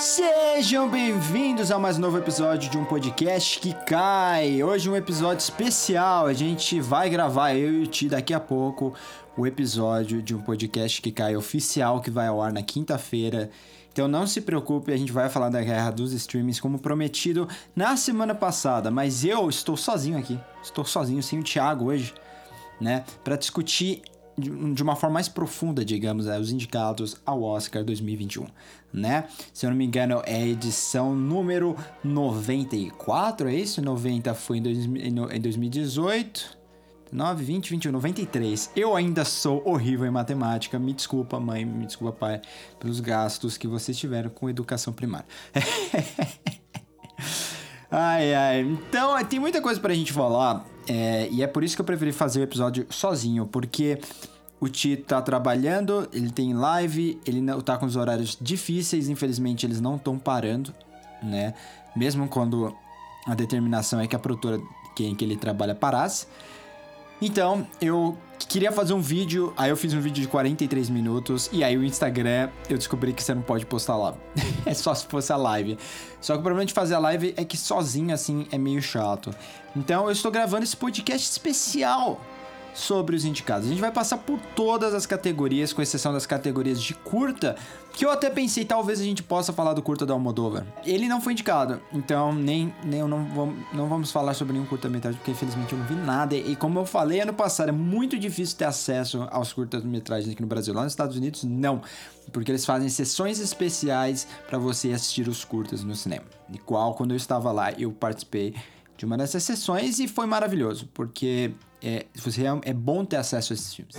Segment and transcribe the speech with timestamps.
[0.00, 4.62] Sejam bem-vindos a mais um novo episódio de um podcast que cai.
[4.62, 6.24] Hoje um episódio especial.
[6.24, 8.94] A gente vai gravar eu e o Ti daqui a pouco
[9.36, 13.50] o episódio de um podcast que cai oficial que vai ao ar na quinta-feira.
[13.92, 17.94] Então não se preocupe, a gente vai falar da guerra dos streamings como prometido na
[17.94, 20.40] semana passada, mas eu estou sozinho aqui.
[20.62, 22.14] Estou sozinho sem o Thiago hoje,
[22.80, 24.00] né, para discutir
[24.40, 28.46] de uma forma mais profunda, digamos, né, os indicados ao Oscar 2021,
[28.92, 29.26] né?
[29.52, 33.82] Se eu não me engano, é a edição número 94, é isso?
[33.82, 36.60] 90 foi em, dois, em 2018.
[37.12, 38.70] 9, 20, 21, 93.
[38.76, 40.78] Eu ainda sou horrível em matemática.
[40.78, 42.40] Me desculpa, mãe, me desculpa, pai,
[42.78, 45.26] pelos gastos que vocês tiveram com educação primária.
[47.90, 48.60] ai, ai.
[48.60, 50.64] Então, tem muita coisa pra gente falar.
[50.88, 53.98] É, e é por isso que eu preferi fazer o episódio sozinho, porque
[54.60, 59.64] o Ti tá trabalhando, ele tem live, ele não tá com os horários difíceis, infelizmente
[59.64, 60.74] eles não estão parando,
[61.22, 61.54] né?
[61.94, 62.74] Mesmo quando
[63.26, 64.60] a determinação é que a produtora
[64.98, 66.26] em que ele trabalha parasse.
[67.20, 71.62] Então, eu queria fazer um vídeo, aí eu fiz um vídeo de 43 minutos, e
[71.62, 74.14] aí o Instagram eu descobri que você não pode postar lá.
[74.64, 75.78] é só se fosse a live.
[76.20, 79.30] Só que o problema de fazer a live é que sozinho assim é meio chato.
[79.76, 82.20] Então eu estou gravando esse podcast especial
[82.74, 83.66] sobre os indicados.
[83.66, 87.56] A gente vai passar por todas as categorias, com exceção das categorias de curta,
[87.92, 90.66] que eu até pensei talvez a gente possa falar do curta do Almodóvar.
[90.84, 95.18] Ele não foi indicado, então nem, nem não, vamos, não vamos falar sobre nenhum curta-metragem,
[95.18, 96.34] porque infelizmente eu não vi nada.
[96.36, 100.48] E como eu falei ano passado, é muito difícil ter acesso aos curtas-metragens aqui no
[100.48, 100.72] Brasil.
[100.72, 101.82] Lá nos Estados Unidos, não.
[102.32, 106.24] Porque eles fazem sessões especiais para você assistir os curtas no cinema.
[106.52, 108.54] E qual, quando eu estava lá, eu participei
[108.96, 111.52] de uma dessas sessões e foi maravilhoso, porque
[111.82, 113.96] é, você é, é bom ter acesso a esses filmes.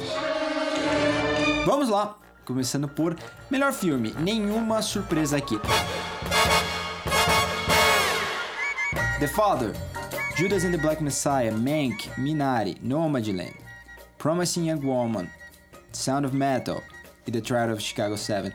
[1.65, 3.15] Vamos lá, começando por
[3.49, 4.13] melhor filme.
[4.19, 5.59] Nenhuma surpresa aqui.
[9.19, 9.73] The Father,
[10.35, 13.53] Judas and the Black Messiah, Mank, Minari, Nomadland,
[14.17, 15.29] Promising Young Woman,
[15.91, 16.81] Sound of Metal
[17.27, 18.51] e The Trial of Chicago 7.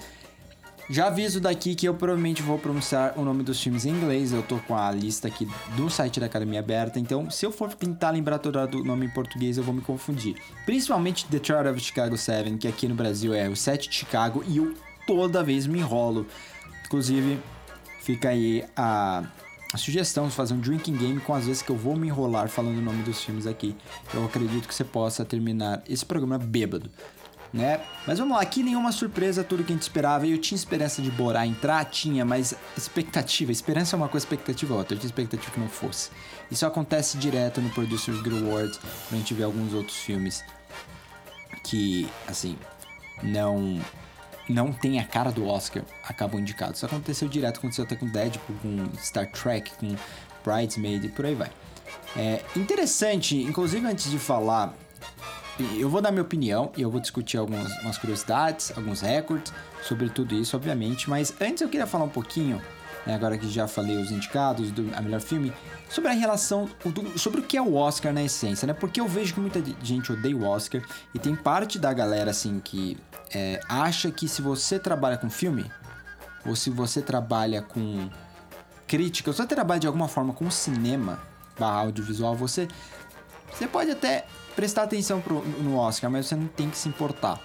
[0.88, 4.32] Já aviso daqui que eu provavelmente vou pronunciar o nome dos filmes em inglês.
[4.32, 7.74] Eu tô com a lista aqui do site da Academia aberta, então se eu for
[7.74, 10.36] tentar lembrar todo o nome em português, eu vou me confundir.
[10.64, 14.44] Principalmente The Trial of Chicago 7, que aqui no Brasil é o 7 de Chicago,
[14.46, 14.74] e eu
[15.08, 16.24] toda vez me enrolo.
[16.84, 17.40] Inclusive,
[18.00, 19.24] fica aí a,
[19.72, 22.48] a sugestão de fazer um drinking game com as vezes que eu vou me enrolar
[22.48, 23.74] falando o nome dos filmes aqui.
[24.14, 26.88] Eu acredito que você possa terminar esse programa bêbado
[27.56, 27.80] né?
[28.06, 30.26] Mas vamos lá, aqui nenhuma surpresa, tudo que a gente esperava.
[30.26, 34.76] Eu tinha esperança de Borá entrar, tinha, mas expectativa, esperança é uma coisa, expectativa é
[34.76, 34.94] outra.
[34.94, 36.10] Eu tinha expectativa que não fosse.
[36.50, 40.44] Isso acontece direto no Producers Guild Awards, quando a gente vê alguns outros filmes
[41.64, 42.56] que, assim,
[43.22, 43.80] não
[44.48, 46.76] não tem a cara do Oscar, acabam indicados.
[46.76, 49.96] Isso aconteceu direto, aconteceu até com Deadpool, com Star Trek, com
[50.44, 51.50] Bridesmaid e por aí vai.
[52.16, 54.72] É interessante, inclusive antes de falar
[55.78, 59.52] eu vou dar minha opinião e eu vou discutir algumas curiosidades, alguns recordes
[59.82, 61.08] sobre tudo isso, obviamente.
[61.08, 62.60] Mas antes eu queria falar um pouquinho,
[63.06, 65.52] né, agora que já falei os indicados do a melhor filme,
[65.88, 66.68] sobre a relação,
[67.16, 68.74] sobre o que é o Oscar na essência, né?
[68.74, 70.82] Porque eu vejo que muita gente odeia o Oscar
[71.14, 72.98] e tem parte da galera assim que
[73.34, 75.70] é, acha que se você trabalha com filme
[76.44, 78.08] ou se você trabalha com
[78.86, 81.20] crítica, ou se você trabalha de alguma forma com cinema,
[81.58, 82.68] barra audiovisual, você
[83.50, 87.38] você pode até prestar atenção pro, no Oscar, mas você não tem que se importar.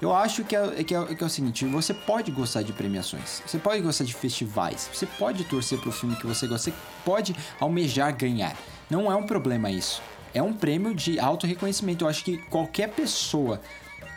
[0.00, 3.42] Eu acho que é, que, é, que é o seguinte: você pode gostar de premiações,
[3.46, 7.34] você pode gostar de festivais, você pode torcer pro filme que você gosta, você pode
[7.60, 8.56] almejar ganhar.
[8.88, 10.02] Não é um problema isso.
[10.32, 12.04] É um prêmio de auto reconhecimento.
[12.04, 13.60] Eu acho que qualquer pessoa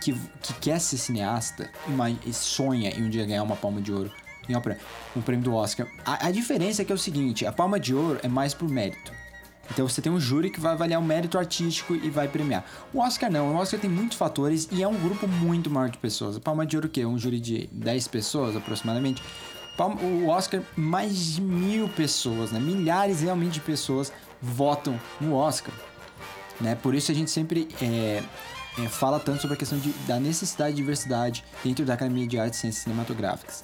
[0.01, 4.11] que, que quer ser cineasta uma, sonha em um dia ganhar uma palma de ouro,
[4.49, 4.81] um prêmio,
[5.15, 5.87] um prêmio do Oscar.
[6.05, 8.67] A, a diferença é que é o seguinte: a palma de ouro é mais por
[8.67, 9.11] mérito.
[9.71, 12.65] Então você tem um júri que vai avaliar o mérito artístico e vai premiar.
[12.93, 15.97] O Oscar não, o Oscar tem muitos fatores e é um grupo muito maior de
[15.97, 16.37] pessoas.
[16.37, 17.05] A Palma de Ouro o quê?
[17.05, 19.21] Um júri de 10 pessoas aproximadamente.
[20.01, 22.59] O Oscar, mais de mil pessoas, né?
[22.59, 24.11] milhares realmente de pessoas
[24.41, 25.73] votam no Oscar.
[26.59, 26.75] Né?
[26.75, 28.23] Por isso a gente sempre é,
[28.79, 32.39] é, fala tanto sobre a questão de, da necessidade de diversidade dentro da Academia de
[32.39, 33.63] Artes e Ciências Cinematográficas.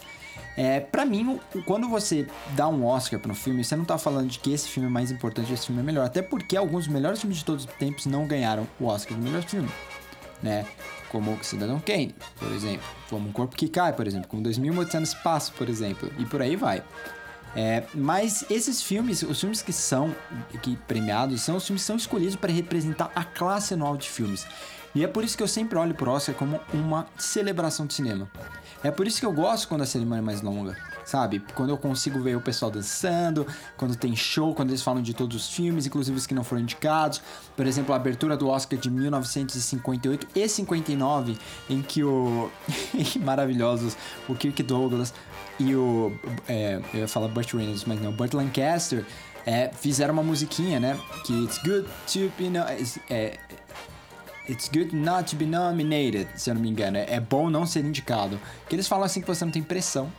[0.56, 4.30] É, para mim, quando você dá um Oscar para um filme, você não tá falando
[4.30, 6.06] de que esse filme é mais importante, esse filme é melhor.
[6.06, 9.24] Até porque alguns dos melhores filmes de todos os tempos não ganharam o Oscar de
[9.24, 9.70] melhor filme,
[10.42, 10.66] né?
[11.10, 12.86] Como Cidadão Kane, por exemplo.
[13.10, 14.28] Como Um Corpo que Cai, por exemplo.
[14.28, 16.12] Como 2008 Anos Espaço, por exemplo.
[16.18, 16.84] E por aí vai.
[17.56, 20.16] É, mas esses filmes, os filmes que são
[20.62, 24.46] que premiados, são os filmes que são escolhidos para representar a classe anual de filmes.
[24.96, 28.30] E é por isso que eu sempre olho pro Oscar como uma celebração de cinema.
[28.84, 30.76] É por isso que eu gosto quando a cerimônia é mais longa,
[31.06, 31.42] sabe?
[31.56, 33.48] Quando eu consigo ver o pessoal dançando,
[33.78, 36.62] quando tem show, quando eles falam de todos os filmes, inclusive os que não foram
[36.62, 37.22] indicados.
[37.56, 41.38] Por exemplo, a abertura do Oscar de 1958 e 59,
[41.70, 42.52] em que o.
[43.24, 43.96] maravilhosos,
[44.28, 45.14] o Kirk Douglas
[45.58, 46.12] e o.
[46.48, 49.06] É, eu ia falar Burt Reynolds, mas não, Burt Lancaster.
[49.46, 50.98] É, fizeram uma musiquinha, né?
[51.26, 52.50] Que it's good to be.
[52.50, 52.60] No,
[53.10, 53.38] é,
[54.50, 56.98] It's good not to be nominated, se eu não me engano.
[56.98, 58.40] É, bom não ser indicado.
[58.68, 60.12] Que eles falam assim que você não tem pressão.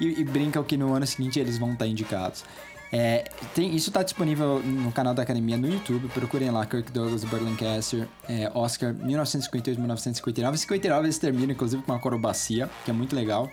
[0.00, 2.44] E, e brincam que no ano seguinte eles vão estar indicados.
[2.90, 3.24] É,
[3.54, 6.08] tem, isso está disponível no canal da academia no YouTube.
[6.08, 10.56] Procurem lá Kirk Douglas Burt Lancaster, é, Oscar 1958-1959.
[10.56, 13.50] 59 eles terminam, inclusive, com uma acrobacia, que é muito legal.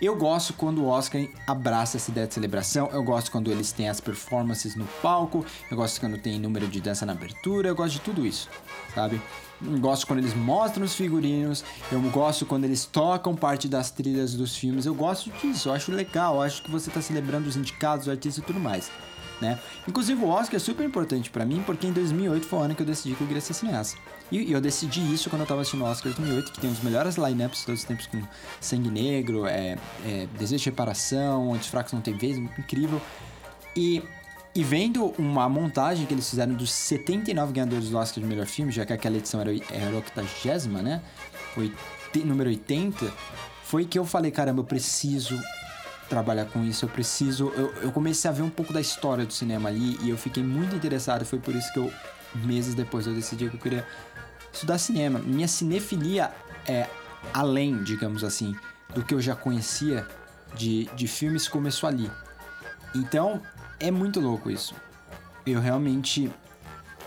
[0.00, 2.90] Eu gosto quando o Oscar abraça essa ideia de celebração.
[2.92, 5.44] Eu gosto quando eles têm as performances no palco.
[5.70, 7.68] Eu gosto quando tem número de dança na abertura.
[7.68, 8.50] Eu gosto de tudo isso,
[8.94, 9.20] sabe?
[9.64, 11.64] Eu gosto quando eles mostram os figurinos.
[11.90, 14.84] Eu gosto quando eles tocam parte das trilhas dos filmes.
[14.84, 15.70] Eu gosto disso.
[15.70, 16.34] Eu acho legal.
[16.36, 18.90] Eu acho que você está celebrando os indicados, os artistas e tudo mais.
[19.40, 19.58] Né?
[19.86, 22.80] Inclusive o Oscar é super importante para mim porque em 2008 foi o ano que
[22.80, 23.98] eu decidi que eu queria ser cineasta.
[24.32, 27.16] E, eu decidi isso quando eu tava assistindo o Oscar 2008, que tem os melhores
[27.16, 28.22] lineups de todos os tempos com
[28.60, 33.00] Sangue Negro, é, é, Desejo de Reparação, Onde os Fracos Não Tem Vez, incrível.
[33.76, 34.02] E,
[34.54, 38.72] e vendo uma montagem que eles fizeram dos 79 ganhadores do Oscar de melhor filme,
[38.72, 41.02] já que aquela edição era, era a 80 né?
[41.54, 41.72] Foi
[42.24, 43.12] número 80,
[43.62, 45.38] foi que eu falei, caramba, eu preciso
[46.08, 47.52] trabalhar com isso, eu preciso.
[47.56, 50.42] Eu, eu comecei a ver um pouco da história do cinema ali e eu fiquei
[50.42, 51.24] muito interessado.
[51.24, 51.92] Foi por isso que eu,
[52.34, 53.86] meses depois, eu decidi que eu queria
[54.52, 55.18] estudar cinema.
[55.18, 56.32] Minha cinefilia
[56.66, 56.88] é
[57.32, 58.56] além, digamos assim,
[58.94, 60.06] do que eu já conhecia
[60.54, 62.10] de, de filmes começou ali.
[62.94, 63.42] Então,
[63.78, 64.74] é muito louco isso.
[65.44, 66.30] Eu realmente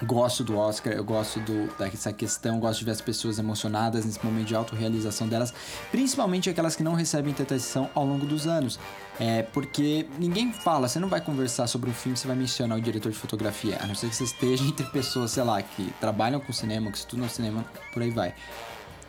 [0.03, 4.23] gosto do Oscar, eu gosto do, dessa questão, gosto de ver as pessoas emocionadas nesse
[4.23, 5.53] momento de autorrealização delas,
[5.91, 8.79] principalmente aquelas que não recebem tanta atenção ao longo dos anos.
[9.19, 12.81] É, porque ninguém fala, você não vai conversar sobre um filme, você vai mencionar o
[12.81, 16.39] diretor de fotografia, a não ser que você esteja entre pessoas, sei lá, que trabalham
[16.39, 18.33] com cinema, que estudam cinema, por aí vai.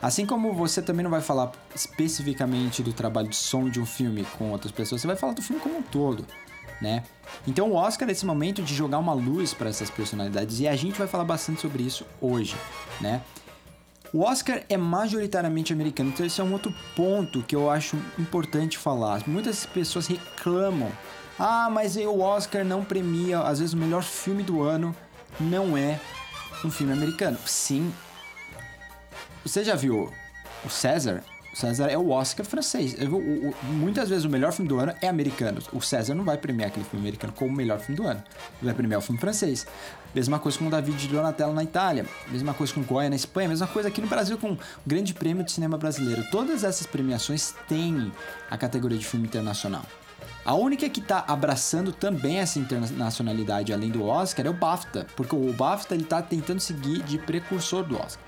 [0.02, 4.26] Assim como você também não vai falar especificamente do trabalho de som de um filme
[4.38, 6.26] com outras pessoas, você vai falar do filme como um todo
[6.80, 7.02] né?
[7.46, 10.74] Então o Oscar é esse momento de jogar uma luz para essas personalidades e a
[10.76, 12.56] gente vai falar bastante sobre isso hoje,
[13.00, 13.20] né?
[14.12, 18.76] O Oscar é majoritariamente americano, então esse é um outro ponto que eu acho importante
[18.76, 19.22] falar.
[19.26, 20.90] Muitas pessoas reclamam:
[21.38, 24.94] "Ah, mas o Oscar não premia, às vezes o melhor filme do ano
[25.38, 26.00] não é
[26.64, 27.38] um filme americano".
[27.46, 27.92] Sim.
[29.44, 30.12] Você já viu
[30.64, 31.22] o César?
[31.60, 32.96] O César é o Oscar francês.
[32.98, 35.60] Eu, o, o, muitas vezes o melhor filme do ano é americano.
[35.74, 38.22] O César não vai premiar aquele filme americano como o melhor filme do ano.
[38.62, 39.66] Ele vai premiar o filme francês.
[40.14, 42.06] Mesma coisa com o David de Donatello na Itália.
[42.28, 43.50] Mesma coisa com Goya na Espanha.
[43.50, 46.24] Mesma coisa aqui no Brasil com o Grande Prêmio de Cinema Brasileiro.
[46.30, 48.10] Todas essas premiações têm
[48.50, 49.84] a categoria de filme internacional.
[50.42, 55.36] A única que está abraçando também essa internacionalidade, além do Oscar, é o BAFTA, porque
[55.36, 58.24] o BAFTA ele está tentando seguir de precursor do Oscar.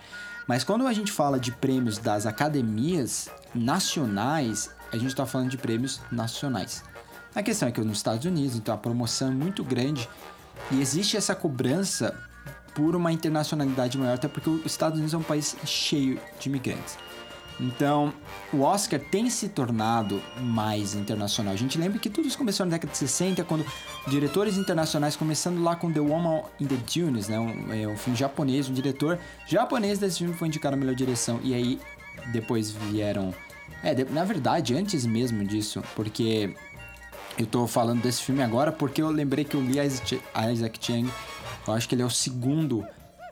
[0.47, 5.59] Mas quando a gente fala de prêmios das academias nacionais, a gente está falando de
[5.59, 6.83] prêmios nacionais.
[7.35, 10.09] A questão é que nos Estados Unidos, então a promoção é muito grande
[10.71, 12.15] e existe essa cobrança
[12.75, 16.99] por uma internacionalidade maior, até porque os Estados Unidos é um país cheio de imigrantes.
[17.61, 18.13] Então,
[18.53, 21.53] o Oscar tem se tornado mais internacional.
[21.53, 23.65] A gente lembra que tudo isso começou na década de 60, quando
[24.07, 27.39] diretores internacionais, começando lá com The Woman in the Dunes, né?
[27.39, 31.41] Um, é um filme japonês, um diretor japonês desse filme foi indicado a melhor direção.
[31.43, 31.81] E aí,
[32.33, 33.35] depois vieram...
[33.83, 36.55] É, de, na verdade, antes mesmo disso, porque
[37.39, 41.11] eu tô falando desse filme agora porque eu lembrei que o Lee Isaac Chang,
[41.67, 42.87] eu acho que ele é o segundo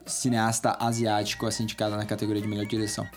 [0.05, 3.07] cineasta asiático a ser indicado na categoria de melhor direção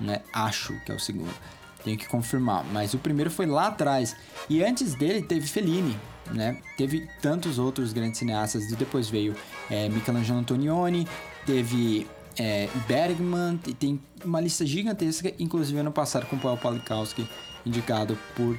[0.00, 0.20] né?
[0.32, 1.34] Acho que é o segundo.
[1.82, 4.16] Tenho que confirmar, mas o primeiro foi lá atrás.
[4.48, 5.98] E antes dele teve Fellini,
[6.32, 6.60] né?
[6.78, 8.70] Teve tantos outros grandes cineastas.
[8.70, 9.36] E depois veio
[9.70, 11.06] é, Michelangelo Antonioni,
[11.44, 12.06] teve
[12.38, 17.28] é, Bergman, e tem uma lista gigantesca, inclusive ano passado com Paul Palikowski,
[17.66, 18.58] indicado por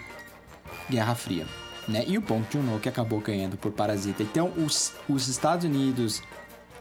[0.90, 1.48] Guerra Fria.
[1.88, 2.04] Né?
[2.08, 4.24] E o Bong Joon-ho que acabou ganhando por Parasita.
[4.24, 6.22] Então, os, os Estados Unidos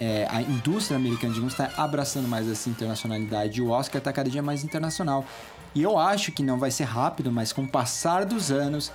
[0.00, 4.42] é, a indústria americana, digamos, está abraçando mais essa internacionalidade o Oscar está cada dia
[4.42, 5.24] mais internacional.
[5.74, 8.92] E eu acho que não vai ser rápido, mas com o passar dos anos,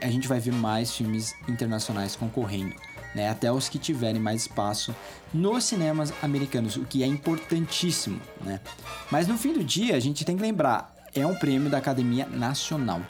[0.00, 2.74] a gente vai ver mais filmes internacionais concorrendo.
[3.12, 4.94] Né, até os que tiverem mais espaço
[5.34, 8.60] nos cinemas americanos, o que é importantíssimo, né?
[9.10, 12.24] Mas no fim do dia, a gente tem que lembrar, é um prêmio da Academia
[12.26, 13.02] Nacional.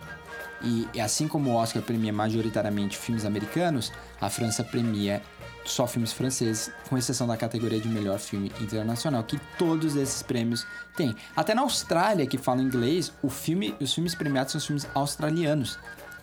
[0.63, 5.23] E assim como o Oscar premia majoritariamente filmes americanos, a França premia
[5.64, 10.67] só filmes franceses, com exceção da categoria de melhor filme internacional, que todos esses prêmios
[10.97, 11.14] têm.
[11.37, 15.79] Até na Austrália, que fala inglês, o filme, os filmes premiados são os filmes australianos.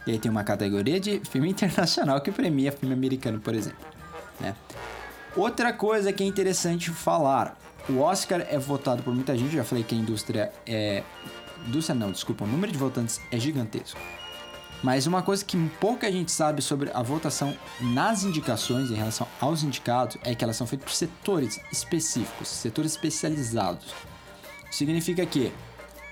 [0.06, 3.86] E aí tem uma categoria de filme internacional que premia filme americano, por exemplo.
[4.40, 4.56] Né?
[5.36, 7.58] Outra coisa que é interessante falar:
[7.90, 11.04] o Oscar é votado por muita gente, já falei que a indústria é.
[11.68, 14.00] Indústria não, desculpa, o número de votantes é gigantesco.
[14.84, 19.64] Mas uma coisa que pouca gente sabe sobre a votação nas indicações em relação aos
[19.64, 23.94] indicados é que elas são feitas por setores específicos, setores especializados.
[24.70, 25.52] Significa que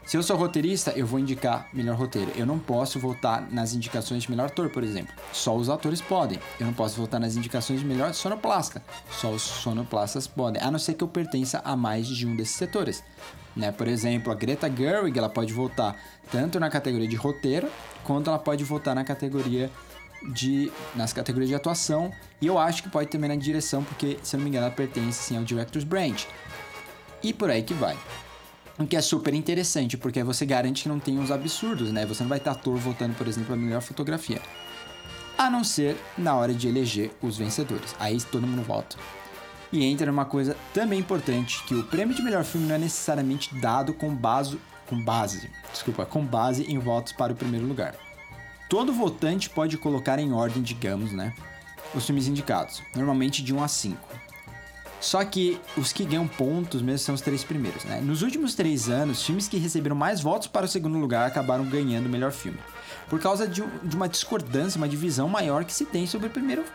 [0.06, 2.32] se eu sou roteirista, eu vou indicar melhor roteiro.
[2.36, 5.12] Eu não posso votar nas indicações de melhor ator, por exemplo.
[5.34, 6.40] Só os atores podem.
[6.60, 8.84] Eu não posso votar nas indicações de melhor sonoplasta.
[9.10, 12.56] Só os sonoplastas podem, a não ser que eu pertença a mais de um desses
[12.56, 13.04] setores.
[13.56, 13.72] Né?
[13.72, 15.96] Por exemplo, a Greta Gerwig ela pode votar
[16.32, 17.68] tanto na categoria de roteiro
[18.06, 19.70] quanto ela pode votar na categoria
[20.32, 24.36] de nas categorias de atuação e eu acho que pode também na direção porque se
[24.36, 26.26] eu não me engano ela pertence sim ao Directors Branch
[27.26, 27.98] e por aí que vai.
[28.78, 32.06] O que é super interessante, porque você garante que não tem uns absurdos, né?
[32.06, 34.42] Você não vai ter ator votando, por exemplo, a melhor fotografia.
[35.38, 37.96] A não ser na hora de eleger os vencedores.
[38.00, 38.98] Aí todo mundo vota.
[39.72, 43.56] E entra numa coisa também importante, que o prêmio de melhor filme não é necessariamente
[43.56, 47.96] dado com base, com base, desculpa, com base em votos para o primeiro lugar.
[48.70, 51.34] Todo votante pode colocar em ordem, digamos, né,
[51.94, 54.26] os filmes indicados, normalmente de 1 a 5.
[55.00, 58.02] Só que os que ganham pontos mesmo são os três primeiros, né?
[58.02, 62.08] Nos últimos três anos, filmes que receberam mais votos para o segundo lugar acabaram ganhando
[62.08, 62.58] o melhor filme.
[63.08, 66.66] Por causa de, de uma discordância, uma divisão maior que se tem sobre o primeiro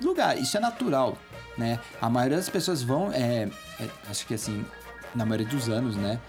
[0.00, 0.38] lugar.
[0.38, 1.18] Isso é natural,
[1.58, 1.80] né?
[2.00, 3.48] A maioria das pessoas vão, é,
[3.80, 4.64] é, acho que assim,
[5.12, 6.20] na maioria dos anos, né?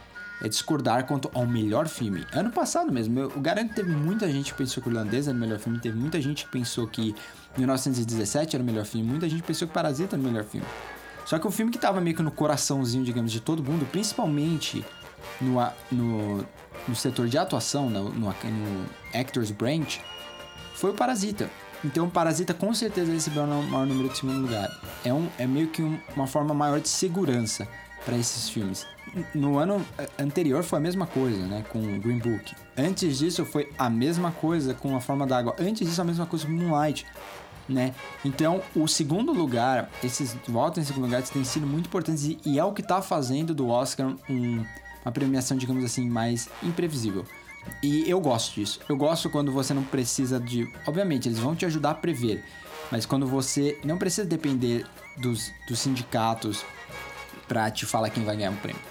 [0.42, 2.26] É discordar quanto ao melhor filme.
[2.34, 5.38] Ano passado mesmo, eu garanto que teve muita gente que pensou que o Irlandês era
[5.38, 7.16] o melhor filme, teve muita gente que pensou que
[7.58, 10.66] 1917 era o melhor filme, muita gente pensou que Parasita era o melhor filme.
[11.26, 14.84] Só que o filme que tava meio que no coraçãozinho, digamos, de todo mundo, principalmente
[15.40, 16.46] no, no,
[16.88, 20.02] no setor de atuação, no, no, no Actors Branch,
[20.74, 21.50] foi o Parasita.
[21.84, 24.70] Então, o Parasita com certeza recebeu o maior número de segundo lugar.
[25.04, 27.68] É, um, é meio que um, uma forma maior de segurança
[28.06, 28.86] para esses filmes.
[29.34, 29.86] No ano
[30.18, 32.56] anterior foi a mesma coisa, né, com Green Book.
[32.78, 35.56] Antes disso foi a mesma coisa com A Forma d'Água.
[35.60, 37.06] Antes disso a mesma coisa com Moonlight
[37.72, 37.94] né?
[38.24, 42.60] Então, o segundo lugar, esses votos em segundo lugar têm sido muito importantes e, e
[42.60, 44.66] é o que está fazendo do Oscar um,
[45.04, 47.26] uma premiação, digamos assim, mais imprevisível.
[47.82, 48.80] E eu gosto disso.
[48.90, 50.68] Eu gosto quando você não precisa de.
[50.86, 52.44] Obviamente, eles vão te ajudar a prever,
[52.92, 54.86] mas quando você não precisa depender
[55.18, 56.66] dos, dos sindicatos
[57.52, 58.82] para te falar quem vai ganhar um prêmio.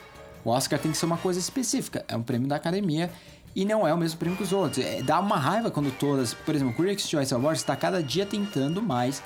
[0.45, 3.11] O Oscar tem que ser uma coisa específica, é um prêmio da academia
[3.57, 4.85] e não é o mesmo prêmio que os outros.
[4.85, 8.27] É, dá uma raiva quando todas, por exemplo, o Critics' Choice Awards está cada dia
[8.27, 9.23] tentando mais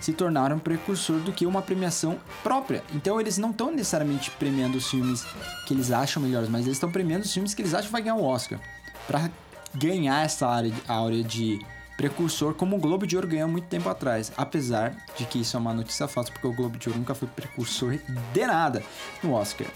[0.00, 2.84] se tornar um precursor do que uma premiação própria.
[2.92, 5.24] Então eles não estão necessariamente premiando os filmes
[5.66, 8.02] que eles acham melhores, mas eles estão premiando os filmes que eles acham que vai
[8.02, 8.60] ganhar o Oscar.
[9.06, 9.30] Para
[9.74, 11.58] ganhar essa área, área de
[11.96, 14.32] precursor, como o Globo de Ouro ganhou muito tempo atrás.
[14.36, 17.28] Apesar de que isso é uma notícia falsa, porque o Globo de Ouro nunca foi
[17.28, 17.98] precursor
[18.32, 18.82] de nada
[19.22, 19.66] no Oscar.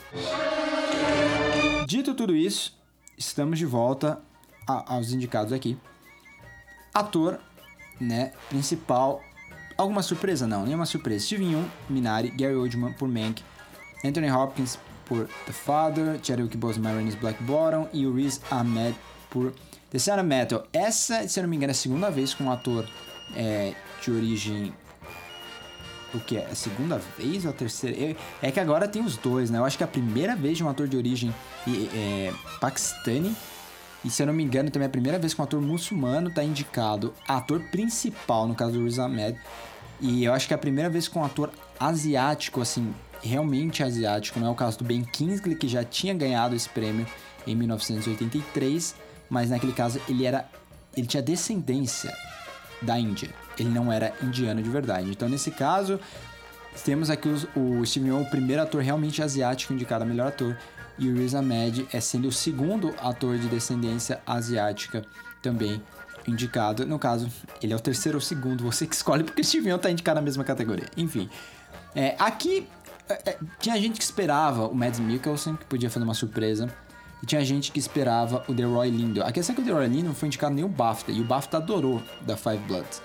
[1.87, 2.77] Dito tudo isso,
[3.17, 4.21] estamos de volta
[4.67, 5.79] a, aos indicados aqui.
[6.93, 7.39] Ator,
[8.01, 9.23] né, principal.
[9.77, 10.47] Alguma surpresa?
[10.47, 11.25] Não, nenhuma surpresa.
[11.25, 13.43] Steven Yeun, Minari, Gary Oldman por Mank,
[14.05, 18.95] Anthony Hopkins por The Father, Chadwick Boseman em Black Bottom e o Riz Ahmed
[19.31, 19.55] por
[19.91, 20.65] The Sound of Metal.
[20.73, 22.89] Essa, se eu não me engano, é a segunda vez com um ator
[23.35, 24.73] é, de origem
[26.15, 26.47] o que é?
[26.47, 28.17] A segunda vez ou a terceira?
[28.41, 29.59] É que agora tem os dois, né?
[29.59, 31.35] Eu acho que é a primeira vez de um ator de origem
[31.95, 32.33] é.
[34.05, 36.29] E se eu não me engano, também é a primeira vez que um ator muçulmano
[36.29, 39.39] está indicado ator principal, no caso do Riz Ahmed.
[40.01, 44.39] E eu acho que é a primeira vez com um ator asiático, assim, realmente asiático.
[44.39, 47.07] Não é o caso do Ben Kingsley, que já tinha ganhado esse prêmio
[47.47, 48.95] em 1983,
[49.29, 50.49] mas naquele caso ele era.
[50.97, 52.15] ele tinha descendência
[52.83, 53.31] da Índia.
[53.59, 55.11] Ele não era indiano de verdade.
[55.11, 55.99] Então, nesse caso,
[56.85, 60.57] temos aqui os, o Steve Yeun, o primeiro ator realmente asiático indicado a melhor ator,
[60.99, 65.05] e o Riz Ahmed é sendo o segundo ator de descendência asiática
[65.43, 65.83] também
[66.27, 66.85] indicado.
[66.87, 67.31] No caso,
[67.63, 70.17] ele é o terceiro ou segundo, você que escolhe, porque o Steve Yeun tá indicado
[70.17, 70.87] na mesma categoria.
[70.97, 71.29] Enfim,
[71.95, 72.67] é, aqui
[73.09, 76.69] é, é tinha gente que esperava o Mads Mikkelsen, que podia fazer uma surpresa,
[77.23, 79.23] e tinha gente que esperava o The Roy Lindo.
[79.23, 81.21] A questão é que o The Roy Lindo não foi indicado nem o BAFTA, e
[81.21, 83.03] o BAFTA adorou da Five Bloods.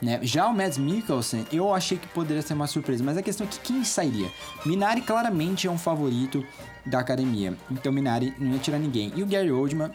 [0.00, 0.18] Né?
[0.22, 3.50] Já o Mads Mikkelsen, eu achei que poderia ser uma surpresa, mas a questão é
[3.50, 4.30] que quem sairia?
[4.64, 6.44] Minari claramente é um favorito
[6.86, 9.12] da academia, então Minari não ia tirar ninguém.
[9.14, 9.90] E o Gary Oldman,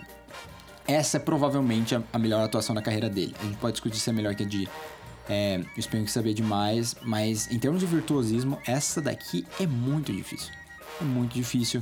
[0.88, 3.36] essa é provavelmente a, melhor atuação da carreira dele.
[3.40, 4.70] A gente pode discutir se é melhor que a de
[5.28, 10.54] É, o Spielberg sabia demais, mas em termos de virtuosismo, essa daqui é muito difícil.
[11.02, 11.82] É muito difícil.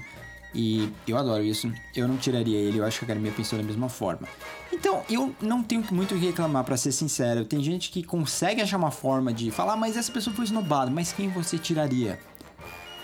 [0.53, 1.72] E eu adoro isso.
[1.95, 4.27] Eu não tiraria ele, eu acho que a academia pensou da mesma forma.
[4.72, 7.45] Então, eu não tenho muito o que reclamar, para ser sincero.
[7.45, 11.12] Tem gente que consegue achar uma forma de falar, mas essa pessoa foi esnobada, mas
[11.12, 12.19] quem você tiraria?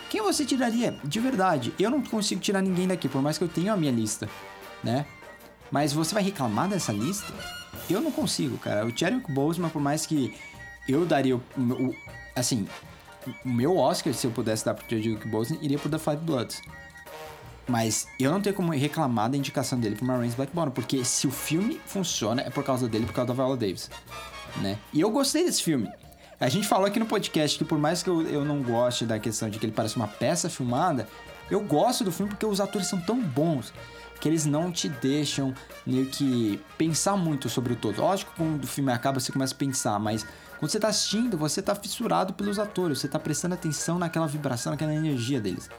[0.08, 0.96] Quem você tiraria?
[1.04, 3.92] De verdade, eu não consigo tirar ninguém daqui, por mais que eu tenha a minha
[3.92, 4.28] lista,
[4.82, 5.06] né?
[5.70, 7.32] Mas você vai reclamar dessa lista?
[7.88, 8.84] Eu não consigo, cara.
[8.84, 10.34] O Chadwick Boseman, por mais que
[10.88, 11.94] eu daria o, o
[12.34, 12.66] assim,
[13.44, 16.60] o meu Oscar, se eu pudesse dar pro Chadwick Boseman, iria pro The Five Bloods.
[17.70, 21.28] Mas eu não tenho como reclamar da indicação dele pro Marines Black Bottom, porque se
[21.28, 23.88] o filme funciona é por causa dele, por causa da Viola Davis,
[24.56, 24.76] né?
[24.92, 25.88] E eu gostei desse filme.
[26.40, 29.20] A gente falou aqui no podcast que por mais que eu, eu não goste da
[29.20, 31.06] questão de que ele parece uma peça filmada,
[31.48, 33.72] eu gosto do filme porque os atores são tão bons
[34.20, 35.54] que eles não te deixam
[35.86, 38.00] meio que pensar muito sobre o todo.
[38.00, 40.26] Lógico que quando o filme acaba você começa a pensar, mas
[40.58, 44.72] quando você tá assistindo, você tá fissurado pelos atores, você tá prestando atenção naquela vibração,
[44.72, 45.70] naquela energia deles.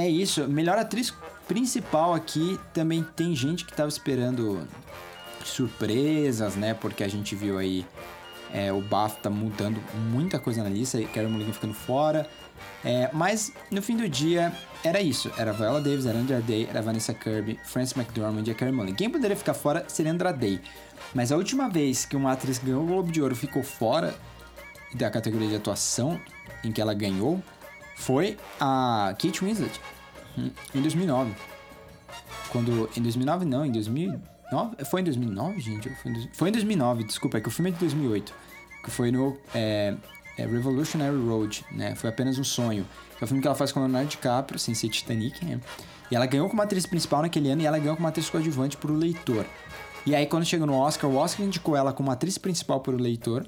[0.00, 1.12] É isso, melhor atriz
[1.46, 4.66] principal aqui também tem gente que tava esperando
[5.44, 6.72] surpresas, né?
[6.72, 7.84] Porque a gente viu aí
[8.50, 9.78] é, o BAFTA tá mudando
[10.10, 12.26] muita coisa na lista, Carey Mulligan ficando fora.
[12.82, 16.80] É, mas no fim do dia era isso: era Viola Davis, era Andra Day, era
[16.80, 18.96] Vanessa Kirby, Frances McDormand e a Carey Mulligan.
[18.96, 20.62] Quem poderia ficar fora seria Andra Day.
[21.14, 24.14] Mas a última vez que uma atriz ganhou o Globo de Ouro ficou fora
[24.94, 26.18] da categoria de atuação
[26.64, 27.42] em que ela ganhou
[28.00, 29.80] foi a Kate Winslet
[30.36, 31.32] hum, em 2009.
[32.50, 34.20] Quando em 2009 não, em 2000
[34.84, 35.88] foi em 2009, gente?
[35.96, 38.34] Foi em, foi em 2009, desculpa, é que o filme é de 2008.
[38.82, 39.94] Que foi no é,
[40.36, 41.94] é Revolutionary Road, né?
[41.94, 42.86] Foi apenas um sonho.
[43.20, 45.60] É o filme que ela faz com o Leonardo DiCaprio, sem ser Titanic, né?
[46.10, 48.92] E ela ganhou como atriz principal naquele ano e ela ganhou como atriz coadjuvante pro
[48.92, 49.44] leitor.
[50.06, 53.46] E aí, quando chegou no Oscar, o Oscar indicou ela como atriz principal pro leitor.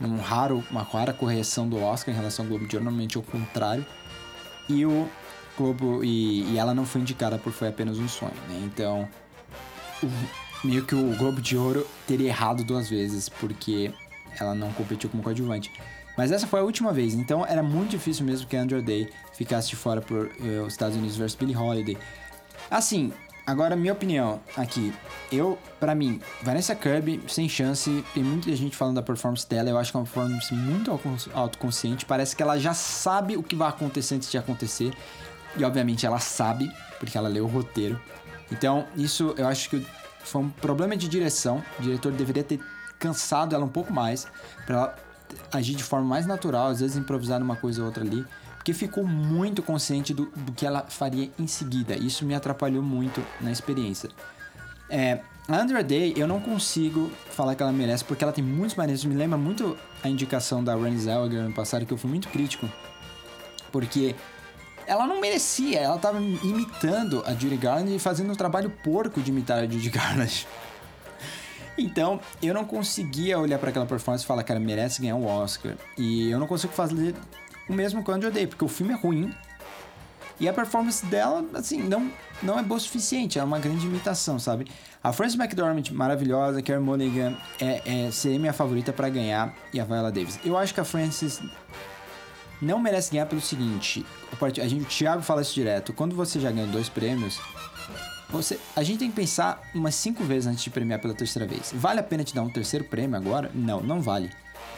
[0.00, 3.20] Um raro, uma rara correção do Oscar em relação ao Globo de Ouro, normalmente é
[3.20, 3.84] o contrário.
[4.68, 5.08] E o
[5.56, 6.02] Globo.
[6.02, 8.60] E, e ela não foi indicada por Foi Apenas um Sonho, né?
[8.64, 9.08] Então,
[10.02, 13.92] o, meio que o Globo de Ouro teria errado duas vezes, porque
[14.38, 15.72] ela não competiu como coadjuvante.
[16.16, 19.68] Mas essa foi a última vez, então era muito difícil mesmo que Andrew Day ficasse
[19.70, 21.96] de fora por uh, os Estados Unidos versus Billie Holiday.
[22.70, 23.12] Assim,
[23.50, 24.94] agora minha opinião aqui.
[25.30, 29.78] Eu, para mim, Vanessa Kirby, sem chance, tem muita gente falando da performance dela, eu
[29.78, 30.90] acho que é uma performance muito
[31.34, 34.92] autoconsciente, parece que ela já sabe o que vai acontecer antes de acontecer.
[35.56, 38.00] E obviamente ela sabe, porque ela leu o roteiro.
[38.52, 39.84] Então, isso eu acho que
[40.20, 41.62] foi um problema de direção.
[41.78, 42.60] O diretor deveria ter
[42.98, 44.28] cansado ela um pouco mais
[44.64, 44.96] para ela
[45.52, 48.24] agir de forma mais natural, às vezes improvisar uma coisa ou outra ali,
[48.60, 51.96] porque ficou muito consciente do, do que ela faria em seguida.
[51.96, 54.10] Isso me atrapalhou muito na experiência.
[54.90, 58.76] É, a Andrea Day, eu não consigo falar que ela merece, porque ela tem muitos
[58.76, 59.02] maneiros.
[59.06, 62.68] Me lembra muito a indicação da Renée Zellweger no passado, que eu fui muito crítico,
[63.72, 64.14] porque
[64.86, 69.30] ela não merecia, ela tava imitando a Judy Garland e fazendo um trabalho porco de
[69.30, 70.46] imitar a Judy Garland.
[71.78, 75.26] Então, eu não conseguia olhar para aquela performance e falar, cara, merece ganhar o um
[75.26, 75.76] Oscar.
[75.96, 77.14] E eu não consigo fazer
[77.70, 79.32] o mesmo a Andrew Day, porque o filme é ruim.
[80.40, 82.10] E a performance dela, assim, não,
[82.42, 83.38] não é boa o suficiente.
[83.38, 84.66] É uma grande imitação, sabe?
[85.04, 86.62] A Frances McDormand, maravilhosa.
[86.62, 89.54] Carey Mulligan é, é, seria minha favorita para ganhar.
[89.72, 90.40] E a Viola Davis.
[90.44, 91.40] Eu acho que a Frances
[92.60, 94.04] não merece ganhar pelo seguinte:
[94.42, 95.92] a gente, o Thiago fala isso direto.
[95.92, 97.38] Quando você já ganhou dois prêmios,
[98.30, 101.70] você, a gente tem que pensar umas cinco vezes antes de premiar pela terceira vez.
[101.74, 103.50] Vale a pena te dar um terceiro prêmio agora?
[103.54, 104.30] Não, não vale.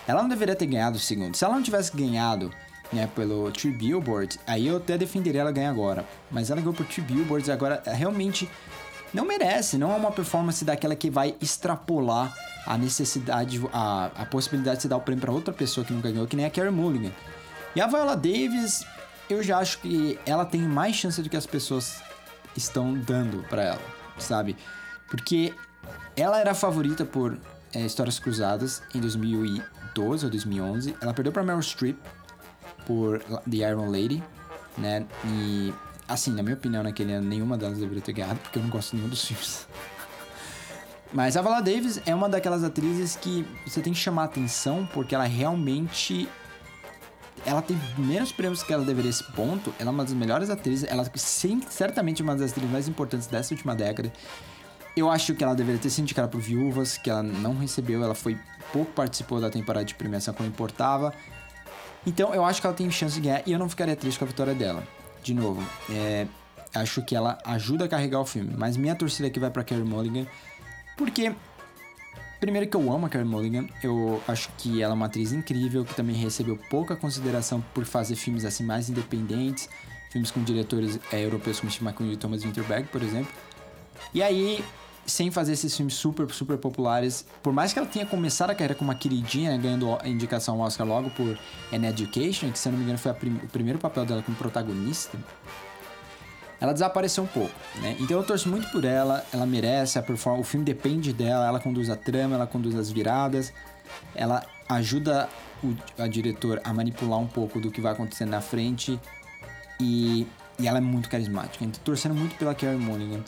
[0.09, 1.37] Ela não deveria ter ganhado o segundo.
[1.37, 2.53] Se ela não tivesse ganhado
[2.93, 6.07] né, pelo Tree Billboards, aí eu até defenderia ela ganhar agora.
[6.31, 8.49] Mas ela ganhou por Tree Billboards agora realmente
[9.13, 9.79] não merece.
[9.79, 12.35] Não é uma performance daquela que vai extrapolar
[12.67, 16.01] a necessidade, a, a possibilidade de se dar o prêmio para outra pessoa que não
[16.01, 17.13] ganhou, que nem a Carey Mulligan.
[17.75, 18.85] E a Viola Davis,
[19.29, 22.03] eu já acho que ela tem mais chance do que as pessoas
[22.57, 23.81] estão dando para ela,
[24.19, 24.57] sabe?
[25.09, 25.55] Porque
[26.17, 27.39] ela era favorita por
[27.75, 30.97] é, Histórias Cruzadas em 2012 ou 2011.
[31.01, 31.97] Ela perdeu para Meryl Streep
[32.87, 34.23] por The Iron Lady,
[34.77, 35.07] né?
[35.25, 35.73] E
[36.09, 38.97] assim, na minha opinião, naquele ano nenhuma delas deveria ter ganhado, porque eu não gosto
[38.97, 39.67] nenhum dos filmes.
[41.13, 45.15] Mas a Viola Davis é uma daquelas atrizes que você tem que chamar atenção porque
[45.15, 46.27] ela realmente
[47.45, 49.75] ela tem menos prêmios que ela deveria esse ponto.
[49.79, 50.89] Ela é uma das melhores atrizes.
[50.89, 54.13] Ela sim, certamente uma das atrizes mais importantes dessa última década.
[54.97, 58.03] Eu acho que ela deveria ter sido indicada por Viúvas, que ela não recebeu.
[58.03, 58.39] Ela foi
[58.73, 61.13] pouco participou da temporada de premiação como importava.
[62.07, 64.25] Então eu acho que ela tem chance de ganhar e eu não ficaria triste com
[64.25, 64.83] a vitória dela.
[65.23, 66.27] De novo, é,
[66.75, 68.55] acho que ela ajuda a carregar o filme.
[68.57, 70.27] Mas minha torcida aqui vai para Carey Mulligan,
[70.97, 71.33] porque
[72.43, 75.85] Primeiro que eu amo a Carey Mulligan, eu acho que ela é uma atriz incrível,
[75.85, 79.69] que também recebeu pouca consideração por fazer filmes assim mais independentes,
[80.11, 83.33] filmes com diretores é, europeus como McQueen e Thomas Winterberg, por exemplo.
[84.13, 84.65] E aí,
[85.05, 88.75] sem fazer esses filmes super, super populares, por mais que ela tenha começado a carreira
[88.75, 91.39] como uma queridinha, né, ganhando indicação ao Oscar logo por
[91.73, 94.37] An Education, que se eu não me engano foi prim o primeiro papel dela como
[94.37, 95.19] protagonista,
[96.61, 97.97] ela desapareceu um pouco, né?
[97.99, 101.59] Então eu torço muito por ela, ela merece, a performance, o filme depende dela, ela
[101.59, 103.53] conduz a trama, ela conduz as viradas,
[104.15, 105.29] ela ajuda
[105.63, 108.99] o a diretor a manipular um pouco do que vai acontecendo na frente
[109.81, 110.25] e,
[110.57, 111.65] e ela é muito carismática.
[111.65, 113.25] Então torcendo muito pela Carey Mulligan.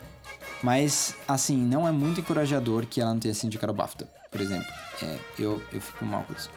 [0.63, 4.41] Mas, assim, não é muito encorajador que ela não tenha sido indicada ao BAFTA, por
[4.41, 4.67] exemplo.
[5.03, 6.51] É, eu, eu fico mal com isso.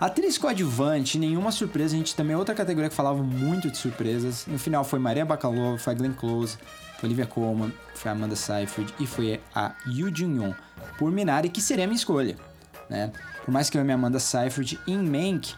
[0.00, 1.94] Atriz coadjuvante, nenhuma surpresa.
[1.94, 4.46] A gente também é outra categoria que falava muito de surpresas.
[4.46, 6.58] No final foi Maria Bakalova, foi Glenn Close,
[6.98, 10.52] foi Olivia Colman, foi Amanda Seyfried e foi a Yu Jin-yoon
[10.98, 12.36] por Minari, que seria a minha escolha.
[12.88, 13.12] Né?
[13.44, 15.54] Por mais que eu ame Amanda Seyfried em Mank,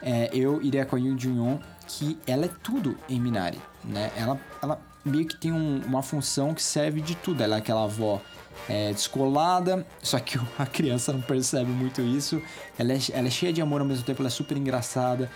[0.00, 3.60] é, eu iria com a Yu Jin-yoon, que ela é tudo em Minari.
[3.84, 4.12] Né?
[4.16, 7.42] Ela, ela meio que tem um, uma função que serve de tudo.
[7.42, 8.20] Ela é aquela avó
[8.68, 12.40] é, descolada, só que a criança não percebe muito isso.
[12.78, 15.30] Ela é, ela é cheia de amor ao mesmo tempo, ela é super engraçada.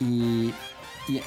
[0.00, 0.54] E,
[1.08, 1.22] e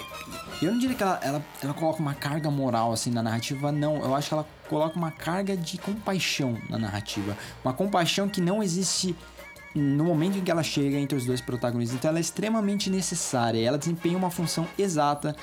[0.62, 3.98] eu não diria que ela, ela, ela coloca uma carga moral assim na narrativa, não.
[3.98, 7.38] Eu acho que ela coloca uma carga de compaixão na narrativa.
[7.64, 9.16] Uma compaixão que não existe
[9.76, 11.98] no momento em que ela chega entre os dois protagonistas.
[11.98, 13.66] Então ela é extremamente necessária.
[13.66, 15.36] Ela desempenha uma função exata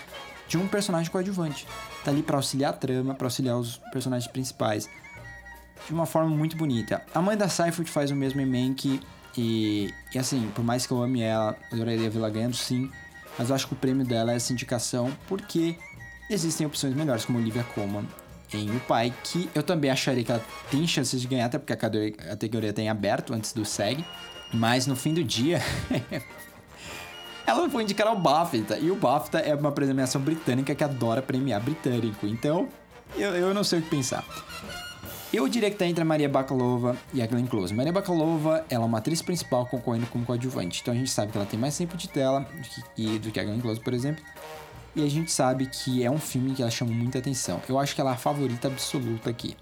[0.51, 1.67] de um personagem coadjuvante.
[2.05, 4.91] Tá ali para auxiliar a trama, para auxiliar os personagens principais
[5.87, 7.03] de uma forma muito bonita.
[7.15, 9.01] A mãe da Seyfried faz o mesmo em Mank
[9.39, 12.91] e, e assim, por mais que eu ame ela, adoraria vê-la ganhando sim,
[13.39, 15.77] mas eu acho que o prêmio dela é essa indicação porque
[16.29, 18.07] existem opções melhores, como Olivia Colman
[18.53, 21.73] em O Pai, que eu também acharia que ela tem chances de ganhar, até porque
[21.73, 24.05] a categoria tem aberto antes do SEG,
[24.53, 25.63] mas no fim do dia...
[27.51, 31.61] ela foi indicar ao BAFTA, e o BAFTA é uma premiação britânica que adora premiar
[31.61, 32.69] britânico, então
[33.17, 34.25] eu, eu não sei o que pensar.
[35.33, 37.73] Eu diria que tá entre a Maria Bakalova e a Glenn Close.
[37.73, 40.81] Maria Bakalova, ela é uma atriz principal concorrendo como coadjuvante.
[40.81, 42.41] Então a gente sabe que ela tem mais tempo de tela
[43.21, 44.25] do que, a Glenn Close, por exemplo.
[44.95, 47.61] E a gente sabe que é um filme que ela chama muita atenção.
[47.69, 49.57] Eu acho que ela é a favorita absoluta aqui.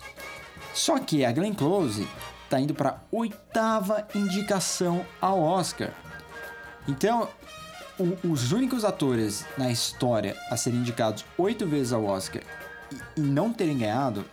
[0.72, 2.08] Só que a Glenn Close
[2.48, 5.92] tá indo para oitava indicação ao Oscar.
[6.88, 7.28] Então,
[7.98, 12.42] o, os únicos atores na história a serem indicados oito vezes ao Oscar
[12.92, 14.24] e, e não terem ganhado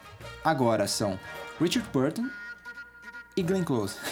[0.43, 1.19] agora são
[1.59, 2.29] Richard Burton
[3.35, 3.97] e Glenn Close.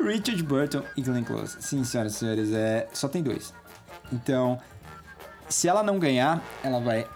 [0.00, 1.56] Richard Burton e Glenn Close.
[1.60, 2.88] Sim, senhoras e senhores, é...
[2.92, 3.52] só tem dois.
[4.12, 4.60] Então,
[5.48, 7.06] se ela não ganhar, ela vai,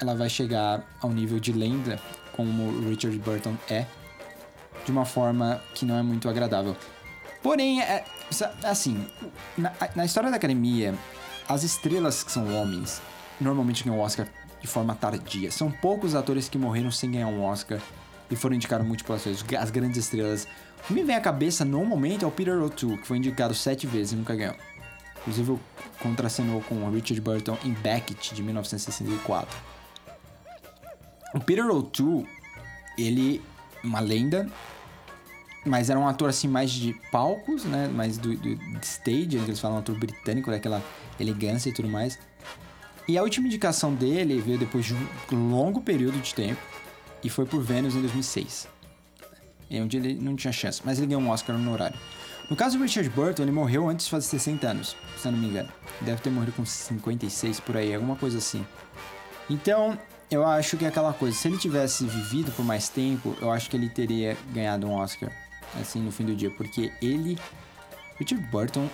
[0.00, 2.00] ela vai chegar ao nível de lenda,
[2.32, 3.84] como Richard Burton é,
[4.84, 6.76] de uma forma que não é muito agradável.
[7.42, 8.04] Porém, é,
[8.64, 9.06] assim,
[9.56, 10.94] na, na história da academia,
[11.48, 13.00] as estrelas que são homens
[13.40, 14.26] normalmente ganham o Oscar
[14.60, 15.50] de forma tardia.
[15.50, 17.80] São poucos atores que morreram sem ganhar um Oscar
[18.30, 20.46] e foram indicados múltiplas vezes, as grandes estrelas.
[20.82, 23.54] O que me vem à cabeça no momento é o Peter O'Toole, que foi indicado
[23.54, 24.56] sete vezes e nunca ganhou.
[25.20, 25.58] Inclusive,
[26.00, 29.56] contracenou com o Richard Burton em Beckett, de 1964.
[31.34, 32.28] O Peter O'Toole,
[32.96, 33.42] ele
[33.82, 34.48] uma lenda,
[35.64, 37.88] mas era um ator assim mais de palcos, né?
[37.88, 40.82] Mais do, do stage, eles falam um ator britânico, daquela
[41.18, 42.18] elegância e tudo mais.
[43.06, 44.94] E a última indicação dele veio depois de
[45.32, 46.60] um longo período de tempo
[47.22, 48.68] e foi por Vênus em 2006.
[49.70, 51.98] E onde ele não tinha chance, mas ele ganhou um Oscar no horário.
[52.50, 55.38] No caso do Richard Burton, ele morreu antes de fazer 60 anos, se eu não
[55.38, 55.68] me engano.
[56.00, 58.64] Deve ter morrido com 56 por aí, alguma coisa assim.
[59.50, 59.98] Então,
[60.30, 63.68] eu acho que é aquela coisa, se ele tivesse vivido por mais tempo, eu acho
[63.68, 65.30] que ele teria ganhado um Oscar,
[65.80, 67.38] assim, no fim do dia, porque ele.
[68.18, 68.88] Richard Burton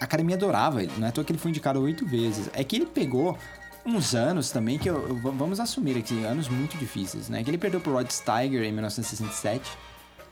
[0.00, 2.48] a academia adorava ele, não é à toa que ele foi indicado oito vezes.
[2.54, 3.38] É que ele pegou
[3.84, 7.44] uns anos também que eu, eu, vamos assumir aqui, anos muito difíceis, né?
[7.44, 9.70] Que ele perdeu pro Rod Steiger em 1967.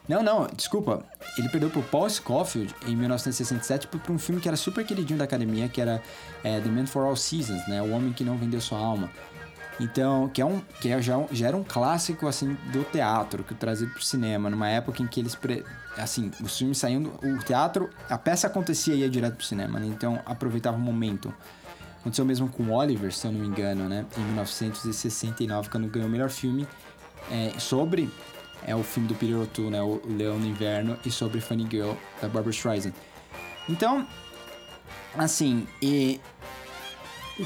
[0.08, 1.04] Não, não, desculpa.
[1.36, 5.26] Ele perdeu pro Paul Scofield em 1967 por, um filme que era super queridinho da
[5.26, 6.02] academia, que era
[6.42, 7.82] é, The Man for All Seasons, né?
[7.82, 9.10] O Homem que Não Vendeu Sua Alma.
[9.80, 13.54] Então, que é um que é já, já era um clássico assim do teatro, que
[13.54, 15.64] trazido pro cinema, numa época em que eles pre...
[15.96, 19.78] assim, os filmes saíam do o teatro, a peça acontecia e ia direto pro cinema,
[19.78, 19.86] né?
[19.86, 21.32] Então, aproveitava o momento.
[22.00, 24.04] Aconteceu mesmo com Oliver, se eu não me engano, né?
[24.16, 26.66] Em 1969, quando ganhou o melhor filme
[27.30, 28.10] é, sobre
[28.66, 29.82] é o filme do Peter O'Toole, né?
[29.82, 32.92] O Leão no Inverno e sobre Funny Girl da Barbara Streisand.
[33.68, 34.06] Então,
[35.16, 36.20] assim, e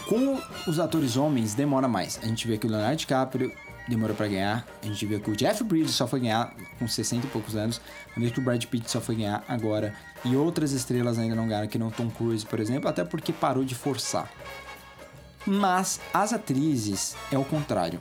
[0.00, 2.18] com os atores homens demora mais.
[2.22, 3.52] A gente vê que o Leonardo DiCaprio
[3.88, 4.66] demorou para ganhar.
[4.82, 7.80] A gente viu que o Jeff Bridges só foi ganhar com 60 e poucos anos,
[8.16, 9.94] a vez que o Brad Pitt só foi ganhar agora.
[10.24, 13.64] E outras estrelas ainda não ganharam, que não Tom Cruise, por exemplo, até porque parou
[13.64, 14.30] de forçar.
[15.44, 18.00] Mas as atrizes é o contrário.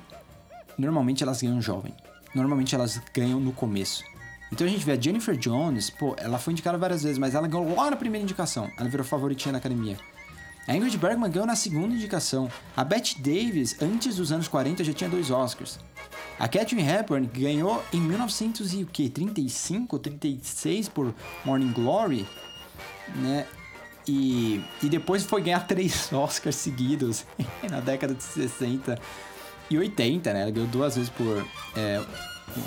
[0.78, 1.94] Normalmente elas ganham jovem.
[2.34, 4.04] Normalmente elas ganham no começo.
[4.52, 7.48] Então a gente vê a Jennifer Jones, pô, ela foi indicada várias vezes, mas ela
[7.48, 8.70] ganhou lá na primeira indicação.
[8.78, 9.98] Ela virou favoritinha na academia.
[10.68, 12.52] A Ingrid Bergman ganhou na segunda indicação.
[12.78, 15.80] A Bette Davis, antes dos anos 40, já tinha dois Oscars.
[16.40, 22.28] A Catherine Hepburn ganhou em 1935 ou 36 por Morning Glory,
[23.16, 23.46] né?
[24.08, 27.26] E, e depois foi ganhar três Oscars seguidos
[27.70, 29.00] na década de 60
[29.70, 30.42] e 80, né?
[30.42, 31.46] Ela ganhou duas vezes por
[31.76, 32.04] é,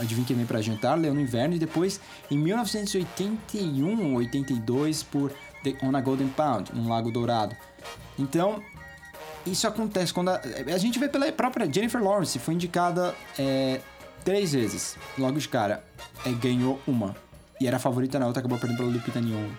[0.00, 5.32] Adivinha Quem Vem Pra Jantar, Leão no Inverno, e depois em 1981 ou 82 por
[5.62, 7.54] The, On a Golden Pound, Um Lago Dourado.
[8.18, 8.62] Então,
[9.46, 10.40] isso acontece quando a,
[10.72, 13.80] a gente vê pela própria Jennifer Lawrence, foi indicada é,
[14.24, 15.84] três vezes, logo de cara,
[16.24, 17.14] é, ganhou uma.
[17.60, 19.56] E era a favorita na outra, acabou perdendo pela Lupita Nyong'o.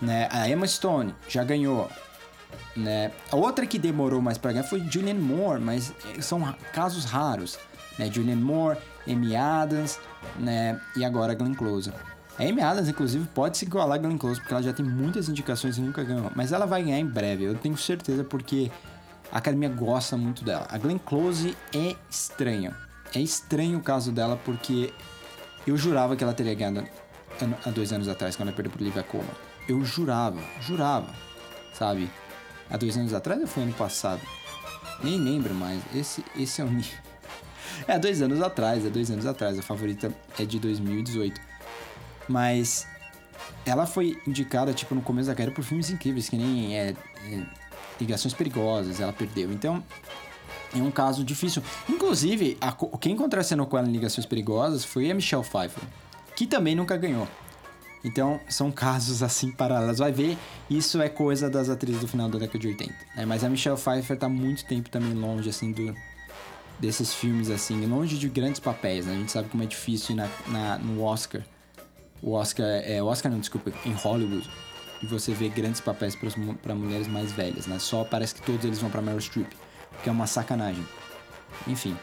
[0.00, 0.28] Né?
[0.30, 1.88] A Emma Stone já ganhou.
[2.76, 3.12] Né?
[3.30, 6.40] A outra que demorou mais para ganhar foi Julianne Moore, mas é, são
[6.72, 7.58] casos raros.
[7.98, 8.10] Né?
[8.10, 9.98] Julianne Moore, Amy Adams,
[10.38, 10.80] né?
[10.96, 11.92] E agora Glenn Close.
[12.40, 15.28] A Amy Adams, inclusive, pode se igualar a Glenn Close, porque ela já tem muitas
[15.28, 16.32] indicações e nunca ganhou.
[16.34, 18.70] Mas ela vai ganhar em breve, eu tenho certeza, porque
[19.30, 20.66] a academia gosta muito dela.
[20.70, 22.74] A Glenn Close é estranha.
[23.14, 24.90] É estranho o caso dela, porque
[25.66, 26.88] eu jurava que ela teria ganhado
[27.62, 29.28] há dois anos atrás, quando ela perdeu pro Livia Coma.
[29.68, 31.14] Eu jurava, jurava,
[31.74, 32.10] sabe?
[32.70, 34.22] Há dois anos atrás ou foi ano passado?
[35.04, 35.82] Nem lembro mais.
[35.94, 36.98] Esse, esse é o nível.
[37.86, 39.58] É, dois anos atrás, é dois anos atrás.
[39.58, 41.49] A favorita é de 2018.
[42.28, 42.86] Mas
[43.64, 47.46] ela foi indicada, tipo, no começo da carreira por filmes incríveis, que nem é, é,
[48.00, 49.52] Ligações Perigosas, ela perdeu.
[49.52, 49.82] Então,
[50.74, 51.62] é um caso difícil.
[51.88, 55.82] Inclusive, a, quem contracenou com ela em Ligações Perigosas foi a Michelle Pfeiffer,
[56.36, 57.26] que também nunca ganhou.
[58.02, 59.98] Então, são casos assim paralelos.
[59.98, 62.94] Vai ver, isso é coisa das atrizes do final da década de 80.
[63.16, 63.26] Né?
[63.26, 65.94] Mas a Michelle Pfeiffer tá muito tempo também longe, assim, do,
[66.78, 69.12] desses filmes, assim, longe de grandes papéis, né?
[69.12, 71.42] A gente sabe como é difícil ir na, na no Oscar.
[72.22, 74.48] O Oscar, é, Oscar não, desculpa, em Hollywood.
[75.02, 76.14] E você vê grandes papéis
[76.62, 77.78] para mulheres mais velhas, né?
[77.78, 79.50] Só parece que todos eles vão para Meryl Streep,
[80.02, 80.86] que é uma sacanagem.
[81.66, 81.96] Enfim.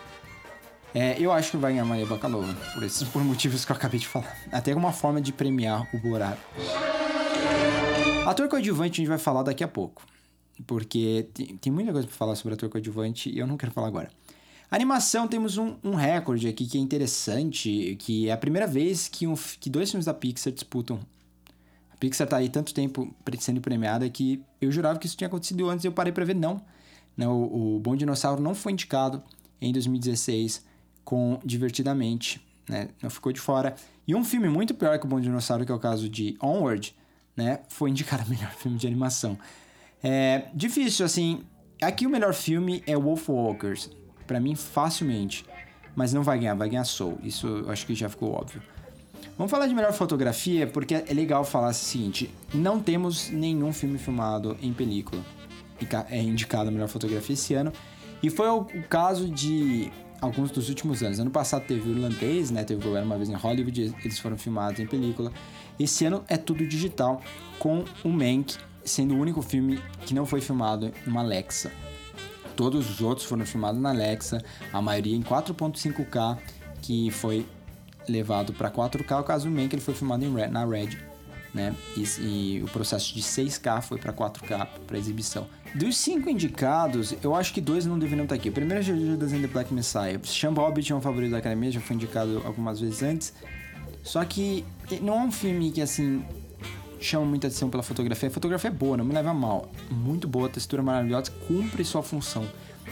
[0.96, 4.00] É, eu acho que vai ganhar Maria Bakalova, por esses por motivos que eu acabei
[4.00, 4.36] de falar.
[4.52, 6.40] Até uma forma de premiar o Borat.
[8.26, 10.04] Ator coadjuvante a gente vai falar daqui a pouco.
[10.66, 13.88] Porque tem, tem muita coisa para falar sobre ator coadjuvante e eu não quero falar
[13.88, 14.10] agora.
[14.70, 19.26] Animação, temos um, um recorde aqui que é interessante, que é a primeira vez que,
[19.26, 21.00] um, que dois filmes da Pixar disputam.
[21.94, 25.70] A Pixar tá aí tanto tempo sendo premiada que eu jurava que isso tinha acontecido
[25.70, 26.62] antes e eu parei para ver não.
[27.16, 29.24] não o, o Bom Dinossauro não foi indicado
[29.62, 30.66] em 2016
[31.06, 32.90] com Divertidamente, né?
[33.02, 33.74] Não ficou de fora.
[34.06, 36.94] E um filme muito pior que o Bom Dinossauro, que é o caso de Onward,
[37.38, 37.62] né?
[37.70, 39.40] Foi indicado a melhor filme de animação.
[40.04, 41.42] É difícil, assim.
[41.82, 43.90] Aqui o melhor filme é Wolfwalkers,
[44.28, 45.46] para mim facilmente.
[45.96, 47.18] Mas não vai ganhar, vai ganhar Soul.
[47.24, 48.62] Isso eu acho que já ficou óbvio.
[49.36, 53.98] Vamos falar de melhor fotografia, porque é legal falar o seguinte: não temos nenhum filme
[53.98, 55.24] filmado em película
[56.10, 57.72] é indicado a melhor fotografia esse ano.
[58.22, 61.20] E foi o, caso de alguns dos últimos anos.
[61.20, 62.64] Ano passado teve o irlandês, né?
[62.64, 65.32] Teve governo uma vez em Hollywood, eles foram filmados em película.
[65.80, 67.22] Esse ano é tudo digital,
[67.60, 71.72] com o Mank sendo o único filme que não foi filmado em uma Alexa.
[72.58, 74.44] Todos os outros foram filmados na Alexa,
[74.74, 76.40] a maioria em 4.5K,
[76.82, 77.46] que foi
[78.10, 79.22] levado para 4K.
[79.22, 80.98] O caso do Mank ele foi filmado em Red, na Red,
[81.54, 81.76] né?
[81.96, 85.48] E, e, o processo de 6K foi para 4K para exibição.
[85.76, 88.50] Dos cinco indicados, eu acho que dois não deveriam estar aqui.
[88.50, 90.20] O primeiro é Judas and the Black Messiah.
[90.24, 93.34] Sean Hobbit é um favorito da academia, já foi indicado algumas vezes antes.
[94.02, 94.66] Só que
[95.00, 96.26] não é um filme que assim
[97.00, 98.30] chama muita atenção pela fotografia.
[98.30, 99.72] A fotografia é boa, não me leva a mal.
[99.90, 102.46] Muito boa, textura maravilhosa, cumpre sua função.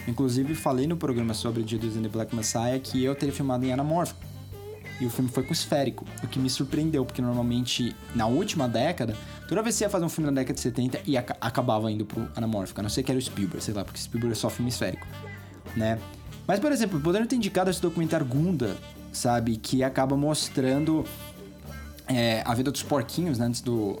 [0.06, 3.72] Inclusive, falei no programa sobre Jesus and the Black Messiah que eu teria filmado em
[3.72, 4.20] anamórfico.
[5.00, 9.14] E o filme foi com esférico, o que me surpreendeu, porque normalmente, na última década,
[9.46, 11.90] toda vez que você ia fazer um filme na década de 70 e ac acabava
[11.90, 12.80] indo pro anamórfico.
[12.80, 15.06] A não ser que era o Spielberg, sei lá, porque Spielberg é só filme esférico,
[15.76, 15.98] né?
[16.46, 18.74] Mas, por exemplo, podendo ter indicado esse documentário Gunda,
[19.12, 19.56] sabe?
[19.56, 21.04] Que acaba mostrando
[22.08, 23.98] é, A Vida dos Porquinhos, né, antes, do,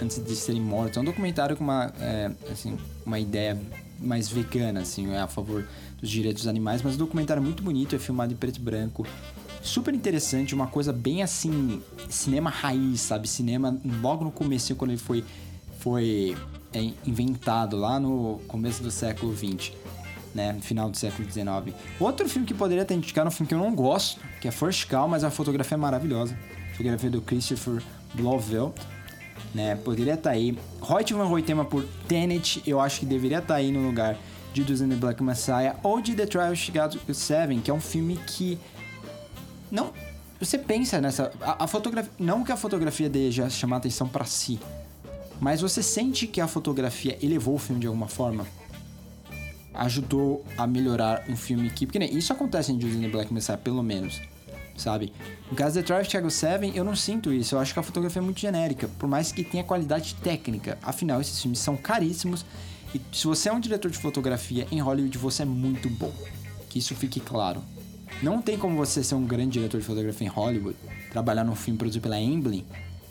[0.00, 0.98] antes de serem mortos.
[0.98, 3.58] É um documentário com uma, é, assim, uma ideia
[3.98, 5.66] mais vegana, assim, é a favor
[6.00, 8.60] dos direitos dos animais, mas o documentário é muito bonito, é filmado em preto e
[8.60, 9.06] branco.
[9.62, 13.26] Super interessante, uma coisa bem assim, cinema raiz, sabe?
[13.26, 15.24] Cinema logo no começo, quando ele foi,
[15.80, 16.36] foi
[16.72, 19.72] é, inventado, lá no começo do século XX.
[20.34, 20.52] né?
[20.52, 21.74] No final do século XIX.
[21.98, 24.86] Outro filme que poderia ter indicado um filme que eu não gosto, que é First
[24.88, 26.38] Call, mas a fotografia é maravilhosa.
[26.76, 27.82] Fotografia do Christopher
[28.14, 28.74] Blovell,
[29.54, 29.76] né?
[29.76, 30.56] Poderia estar tá aí.
[30.80, 34.16] Hoyt Van Hoytema por Tenet, eu acho que deveria estar tá aí no lugar
[34.52, 37.80] de and the Black Messiah ou de The Trial of Chicago 7, que é um
[37.80, 38.58] filme que
[39.70, 39.92] não
[40.38, 44.58] você pensa nessa a, a fotografia, não que a fotografia já chamar atenção para si,
[45.40, 48.46] mas você sente que a fotografia elevou o filme de alguma forma?
[49.74, 51.84] Ajudou a melhorar um filme que.
[51.84, 54.20] Porque nem, isso acontece em the Black Messiah, pelo menos.
[54.76, 55.12] Sabe?
[55.50, 57.54] No caso de Drive Chicago 7, eu não sinto isso.
[57.54, 60.78] Eu acho que a fotografia é muito genérica, por mais que tenha qualidade técnica.
[60.82, 62.44] Afinal, esses filmes são caríssimos
[62.94, 66.12] e se você é um diretor de fotografia em Hollywood, você é muito bom.
[66.68, 67.62] Que isso fique claro.
[68.22, 70.76] Não tem como você ser um grande diretor de fotografia em Hollywood,
[71.10, 72.64] trabalhar num filme produzido pela Amblin,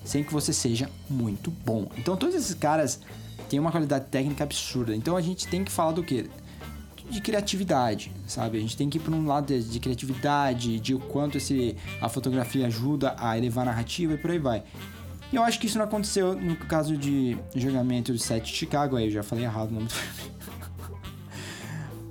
[0.03, 1.87] sem que você seja muito bom.
[1.97, 2.99] Então todos esses caras
[3.49, 4.95] têm uma qualidade técnica absurda.
[4.95, 6.27] Então a gente tem que falar do quê?
[7.09, 8.57] De criatividade, sabe?
[8.57, 11.75] A gente tem que ir para um lado de, de, criatividade, de o quanto esse,
[12.01, 14.63] a fotografia ajuda a elevar a narrativa e por aí vai.
[15.31, 18.95] E eu acho que isso não aconteceu no caso de julgamento do set de Chicago,
[18.95, 19.93] aí eu já falei errado o nome do.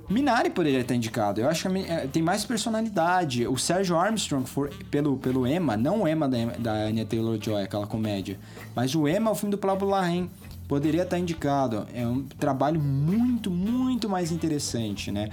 [0.07, 1.41] Minari poderia estar indicado.
[1.41, 3.47] Eu acho que é, tem mais personalidade.
[3.47, 7.87] O Sérgio Armstrong, for, pelo, pelo Emma, não o Emma da, da Anya Taylor-Joy, aquela
[7.87, 8.39] comédia,
[8.75, 10.29] mas o Emma, o filme do Pablo Larraín,
[10.67, 11.85] poderia estar indicado.
[11.93, 15.29] É um trabalho muito, muito mais interessante, né?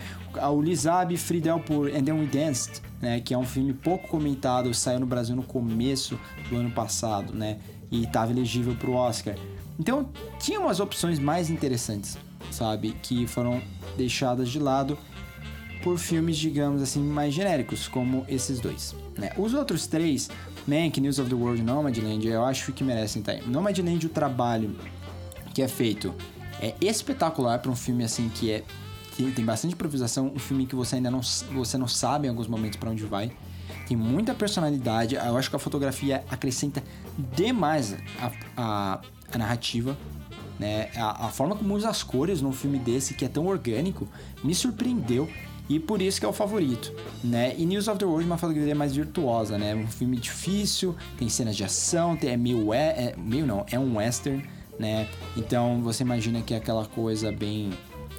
[0.51, 3.21] O Lizab Friedel por And Then We Danced, né?
[3.21, 6.19] Que é um filme pouco comentado, saiu no Brasil no começo
[6.49, 7.59] do ano passado, né?
[7.91, 9.37] E estava elegível para o Oscar.
[9.79, 12.17] Então, tinha umas opções mais interessantes
[12.53, 12.95] sabe?
[13.03, 13.63] Que foram
[13.97, 14.99] deixadas de lado
[15.83, 18.95] por filmes, digamos assim, mais genéricos, como esses dois.
[19.19, 19.33] Né?
[19.37, 20.31] Os outros três,
[20.67, 23.47] Mank, News of the World e Nomadland, eu acho que merecem estar aí.
[23.47, 24.77] Nomadland, o trabalho
[25.53, 26.15] que é feito
[26.61, 28.65] é espetacular para um filme assim que é
[29.17, 31.21] que tem bastante improvisação, um filme que você ainda não,
[31.53, 33.31] você não sabe em alguns momentos para onde vai.
[33.87, 36.83] Tem muita personalidade, eu acho que a fotografia acrescenta
[37.37, 39.99] demais a, a, a narrativa
[40.63, 40.91] né?
[40.95, 44.07] A, a, forma como usa as cores num filme desse, que é tão orgânico,
[44.45, 45.29] me surpreendeu
[45.69, 47.55] e por isso que é o favorito, né?
[47.59, 49.75] E News of the World é uma fotografia mais virtuosa, né?
[49.75, 53.79] Um filme difícil, tem cenas de ação, tem, é meio, é, é, meio não, é
[53.79, 54.45] um western,
[54.83, 55.09] né?
[55.37, 57.71] Então você imagina que é aquela coisa bem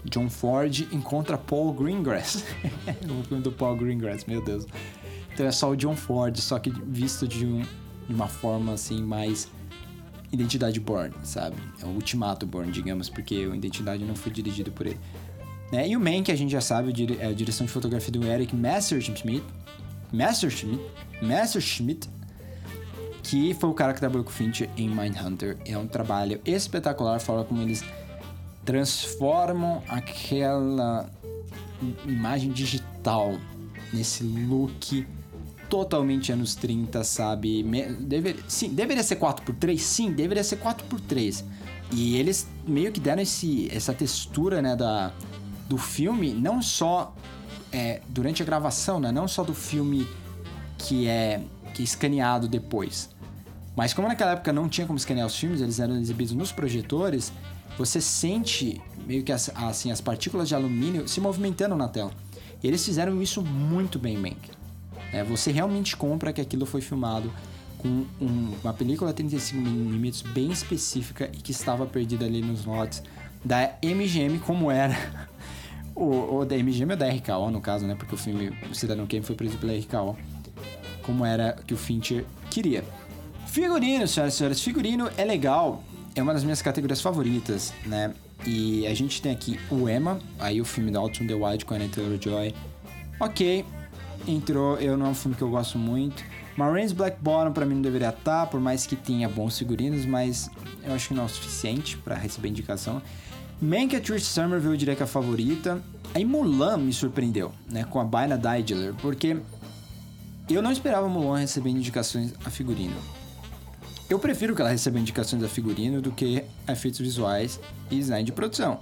[0.05, 2.45] John Ford encontra Paul Greengrass.
[3.03, 4.65] o filme do Paul Greengrass, meu Deus.
[5.33, 7.61] Então é só o John Ford, só que visto de, um,
[8.07, 9.51] de uma forma assim mais
[10.31, 11.57] Identidade Born, sabe?
[11.81, 14.99] É o ultimato Born, digamos, porque o Identidade não foi dirigido por ele.
[15.71, 15.89] Né?
[15.89, 18.55] E o Man, que a gente já sabe, é a direção de fotografia do Eric
[18.55, 19.43] Messerschmidt,
[20.11, 20.81] Messerschmidt,
[21.21, 22.09] Messerschmidt,
[23.23, 25.57] que foi o cara que trabalhou com o Fincher em Mindhunter.
[25.65, 27.83] É um trabalho espetacular, fala como eles
[28.65, 31.09] transformam aquela
[32.05, 33.33] imagem digital
[33.91, 35.07] nesse look
[35.69, 37.65] totalmente anos 30, sabe?
[38.47, 39.77] Sim, deveria ser 4x3?
[39.79, 41.43] Sim, deveria ser 4x3.
[41.91, 45.11] E eles meio que deram esse, essa textura, né, da,
[45.67, 47.15] do filme, não só
[47.71, 49.11] é, durante a gravação, né?
[49.11, 50.07] Não só do filme
[50.77, 51.41] que é,
[51.73, 53.09] que é escaneado depois.
[53.75, 57.33] Mas como naquela época não tinha como escanear os filmes, eles eram exibidos nos projetores,
[57.77, 62.11] você sente meio que as, assim, as partículas de alumínio se movimentando na tela.
[62.61, 64.51] E eles fizeram isso muito bem, Mank.
[65.11, 67.31] É, você realmente compra que aquilo foi filmado
[67.77, 73.03] com um, uma película 35mm bem específica e que estava perdida ali nos lotes
[73.43, 74.95] da MGM, como era
[75.93, 77.95] o, o da MGM ou da RKO, no caso, né?
[77.95, 80.17] Porque o filme Cidadão Kane foi produzido pela RKO,
[81.03, 82.83] como era que o Fincher queria.
[83.53, 85.83] Figurino, senhoras e senhores, figurino é legal,
[86.15, 88.11] é uma das minhas categorias favoritas, né?
[88.47, 91.75] E a gente tem aqui o Emma, aí o filme da Alton the Wild com
[91.75, 92.55] a Taylor-Joy.
[93.19, 93.63] Ok,
[94.27, 96.23] entrou, eu não é um filme que eu gosto muito.
[96.57, 100.49] Marines Black Bottom pra mim não deveria estar, por mais que tenha bons figurinos, mas
[100.83, 103.03] eu acho que não é o suficiente para receber indicação.
[103.61, 105.79] Mank a Trish Somerville eu diria que é a favorita.
[106.15, 109.37] Aí Mulan me surpreendeu, né, com a Baina Daidler, porque
[110.49, 112.97] eu não esperava Mulan receber indicações a figurino.
[114.09, 117.59] Eu prefiro que ela receba indicações a figurino do que efeitos visuais
[117.89, 118.79] e design de produção.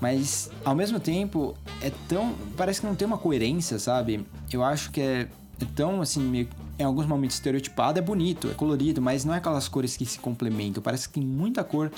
[0.00, 2.34] Mas, ao mesmo tempo, é tão.
[2.56, 4.24] Parece que não tem uma coerência, sabe?
[4.52, 5.28] Eu acho que é,
[5.60, 7.98] é tão, assim, meio, em alguns momentos estereotipado.
[7.98, 10.82] É bonito, é colorido, mas não é aquelas cores que se complementam.
[10.82, 11.90] Parece que tem muita cor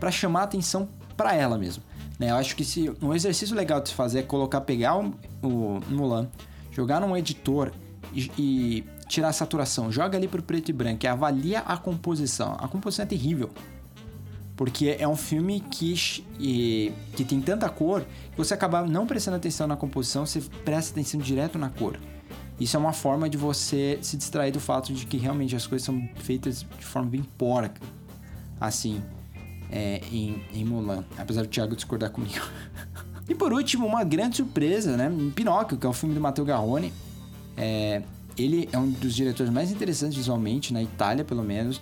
[0.00, 1.82] para chamar a atenção para ela mesmo.
[2.18, 2.30] Né?
[2.30, 5.80] Eu acho que se um exercício legal de se fazer é colocar, pegar o, o
[5.88, 6.28] Mulan,
[6.72, 7.72] jogar num editor
[8.12, 12.56] e, e tirar a saturação, joga ali pro preto e branco e avalia a composição.
[12.58, 13.50] A composição é terrível.
[14.56, 15.94] Porque é um filme que,
[17.16, 21.20] que tem tanta cor que você acaba não prestando atenção na composição, você presta atenção
[21.20, 21.98] direto na cor.
[22.58, 25.84] Isso é uma forma de você se distrair do fato de que realmente as coisas
[25.84, 27.80] são feitas de forma bem porca.
[28.60, 29.02] Assim,
[29.70, 31.04] é, em, em Mulan.
[31.18, 32.44] Apesar do Thiago discordar comigo.
[33.28, 35.10] e por último, uma grande surpresa, né?
[35.34, 36.92] Pinóquio, que é o filme do Matteo Garrone.
[37.56, 38.02] É,
[38.36, 41.80] ele é um dos diretores mais interessantes visualmente, na Itália pelo menos.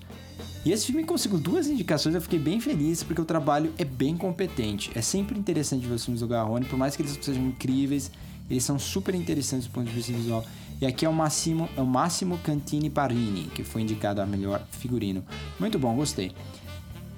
[0.64, 4.16] E esse filme conseguiu duas indicações, eu fiquei bem feliz, porque o trabalho é bem
[4.16, 4.92] competente.
[4.94, 8.12] É sempre interessante ver os filmes do Garrone, por mais que eles sejam incríveis,
[8.48, 10.44] eles são super interessantes do ponto de vista visual.
[10.80, 14.64] E aqui é o Massimo, é o Massimo Cantini Parini, que foi indicado a melhor
[14.70, 15.24] figurino.
[15.58, 16.32] Muito bom, gostei.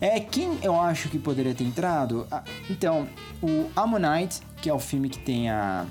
[0.00, 2.26] É, quem eu acho que poderia ter entrado?
[2.30, 3.06] Ah, então,
[3.42, 5.86] o Ammonite, que é o filme que tem a,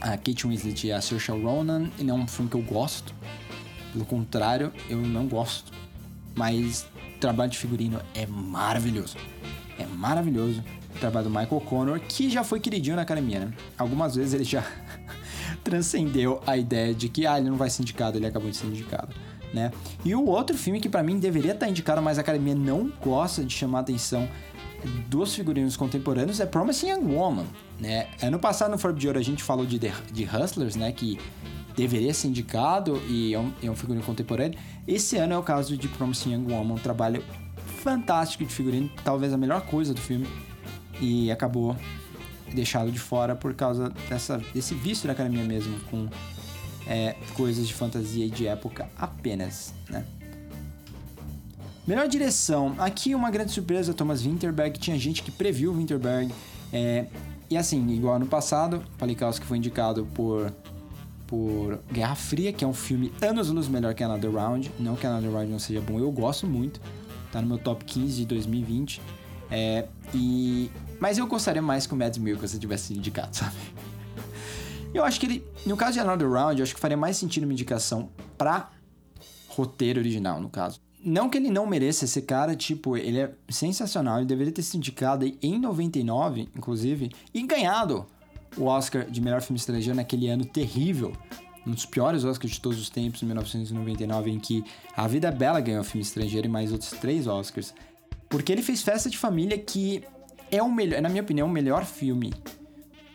[0.00, 3.14] a Kate Winslet e a Saoirse Ronan, ele é um filme que eu gosto.
[3.92, 5.72] Pelo contrário, eu não gosto.
[6.34, 6.86] Mas
[7.16, 9.16] o trabalho de figurino é maravilhoso.
[9.78, 10.64] É maravilhoso.
[10.94, 13.52] O trabalho do Michael Connor, que já foi queridinho na academia, né?
[13.76, 14.64] Algumas vezes ele já
[15.62, 18.66] transcendeu a ideia de que ah, ele não vai ser indicado, ele acabou de ser
[18.66, 19.14] indicado.
[19.52, 19.72] Né?
[20.04, 23.44] E o outro filme que para mim deveria estar indicado, mas a academia não gosta
[23.44, 24.28] de chamar atenção
[25.08, 27.46] dos figurinos contemporâneos é Promising Young Woman,
[27.78, 28.08] né?
[28.22, 30.92] Ano passado no Forbes de Ouro a gente falou de, de Hustlers, né?
[30.92, 31.18] Que
[31.76, 34.58] deveria ser indicado e é um, é um figurino contemporâneo.
[34.86, 37.22] Esse ano é o caso de Promising Young Woman, um trabalho
[37.82, 40.26] fantástico de figurino, talvez a melhor coisa do filme,
[41.00, 41.76] e acabou
[42.52, 46.08] deixado de fora por causa dessa, desse vício da academia mesmo, com
[46.86, 50.04] é, coisas de fantasia e de época apenas, né?
[51.90, 52.76] Melhor direção.
[52.78, 54.78] Aqui uma grande surpresa, Thomas Winterberg.
[54.78, 56.32] Tinha gente que previu Winterberg.
[56.72, 57.06] É,
[57.50, 60.52] e assim, igual ano passado, Palikowski foi indicado por,
[61.26, 64.70] por Guerra Fria, que é um filme anos-luz melhor que Another Round.
[64.78, 66.80] Não que Another Round não seja bom, eu gosto muito.
[67.32, 69.02] Tá no meu top 15 de 2020.
[69.50, 70.70] É, e,
[71.00, 73.56] mas eu gostaria mais que o Mads Mikkelsen tivesse indicado, sabe?
[74.94, 77.42] Eu acho que ele, no caso de Another Round, eu acho que faria mais sentido
[77.42, 78.70] uma indicação pra
[79.48, 80.80] roteiro original, no caso.
[81.02, 84.76] Não que ele não mereça esse cara, tipo, ele é sensacional, ele deveria ter sido
[84.76, 88.06] indicado em 99, inclusive, e ganhado
[88.56, 91.12] o Oscar de melhor filme estrangeiro naquele ano terrível,
[91.66, 94.64] um dos piores Oscars de todos os tempos, em 1999, em que
[94.96, 97.74] A Vida é Bela ganhou filme estrangeiro e mais outros três Oscars.
[98.28, 100.02] Porque ele fez Festa de Família, que
[100.50, 102.32] é o melhor, na minha opinião, o melhor filme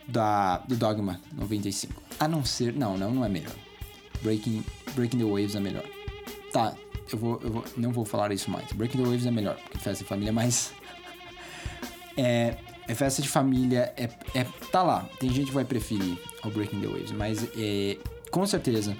[0.06, 2.02] da, do Dogma 95.
[2.18, 2.74] A não ser.
[2.74, 3.54] Não, não, não é melhor.
[4.22, 4.64] Breaking,
[4.94, 5.84] Breaking the Waves é melhor.
[6.52, 6.74] Tá,
[7.12, 7.64] eu vou, eu vou.
[7.76, 8.70] Não vou falar isso mais.
[8.72, 10.72] Breaking the Waves é melhor, porque festa de família é mais.
[12.16, 12.56] é.
[12.88, 14.46] É festa de família, é, é.
[14.70, 15.08] Tá lá.
[15.18, 17.98] Tem gente que vai preferir o Breaking the Waves, mas é.
[18.30, 18.96] Com certeza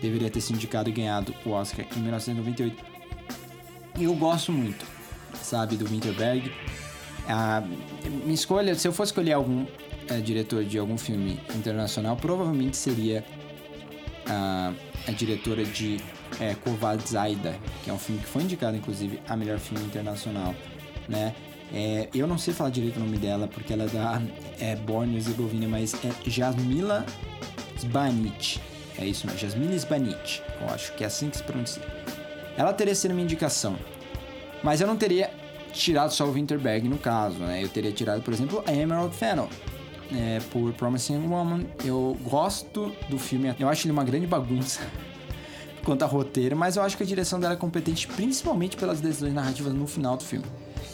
[0.00, 2.84] deveria ter sido indicado e ganhado o Oscar em 1998.
[3.98, 4.84] E eu gosto muito,
[5.42, 6.52] sabe, do Winterberg.
[7.26, 7.62] A
[8.24, 9.64] minha escolha, se eu fosse escolher algum
[10.08, 13.24] é, diretor de algum filme internacional, provavelmente seria
[14.26, 14.72] a,
[15.06, 15.98] a diretora de
[16.40, 20.54] é, Kovad Zaida, que é um filme que foi indicado, inclusive, a melhor filme internacional,
[21.08, 21.34] né?
[21.72, 24.22] É, eu não sei falar direito o nome dela, porque ela é da
[24.60, 27.04] é, Borneo Herzegovina, mas é Jasmila
[27.80, 28.60] Zbanic.
[28.96, 30.40] É isso mesmo, Jasmila Zbanic.
[30.60, 31.82] Eu acho que é assim que se pronuncia.
[32.56, 33.76] Ela teria sido minha indicação.
[34.62, 35.30] Mas eu não teria
[35.72, 37.62] tirado só o Winterberg no caso, né?
[37.62, 39.48] Eu teria tirado, por exemplo, a Emerald Fennel,
[40.14, 41.66] é, por Promising Woman.
[41.84, 44.80] Eu gosto do filme, eu acho ele uma grande bagunça
[45.84, 49.32] quanto a roteiro, mas eu acho que a direção dela é competente principalmente pelas decisões
[49.32, 50.46] narrativas no final do filme.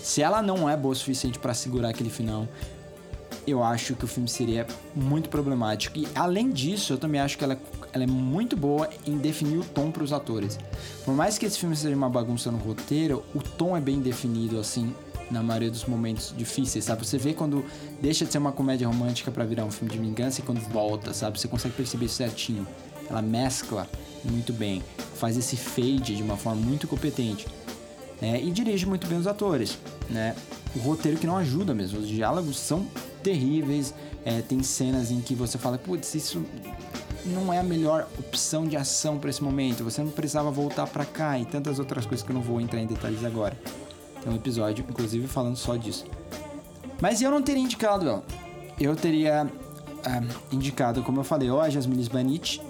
[0.03, 2.49] Se ela não é boa o suficiente para segurar aquele final,
[3.47, 5.99] eu acho que o filme seria muito problemático.
[5.99, 7.59] E além disso, eu também acho que ela,
[7.93, 10.59] ela é muito boa em definir o tom para os atores.
[11.05, 14.59] Por mais que esse filme seja uma bagunça no roteiro, o tom é bem definido
[14.59, 14.95] assim
[15.31, 17.07] na maioria dos momentos difíceis, sabe?
[17.07, 17.65] Você vê quando
[18.03, 21.15] deixa de ser uma comédia romântica para virar um filme de vingança e quando volta,
[21.15, 21.39] sabe?
[21.39, 22.67] Você consegue perceber certinho.
[23.11, 23.89] Ela mescla
[24.25, 24.83] muito bem,
[25.17, 27.47] faz esse fade de uma forma muito competente.
[28.21, 28.41] Né?
[28.41, 30.37] E dirige muito bem os atores, né?
[30.77, 32.87] O roteiro que não ajuda mesmo, os diálogos são
[33.23, 33.93] terríveis,
[34.25, 36.45] é, tem cenas em que você fala, putz, isso
[37.27, 41.05] não é a melhor opção de ação para esse momento, você não precisava voltar para
[41.05, 43.59] cá e tantas outras coisas que eu não vou entrar em detalhes agora.
[44.23, 46.05] Tem um episódio, inclusive, falando só disso.
[47.01, 48.23] Mas eu não teria indicado.
[48.79, 49.51] Eu teria
[50.05, 52.61] ah, indicado, como eu falei, ou a Jasmine Sbanich,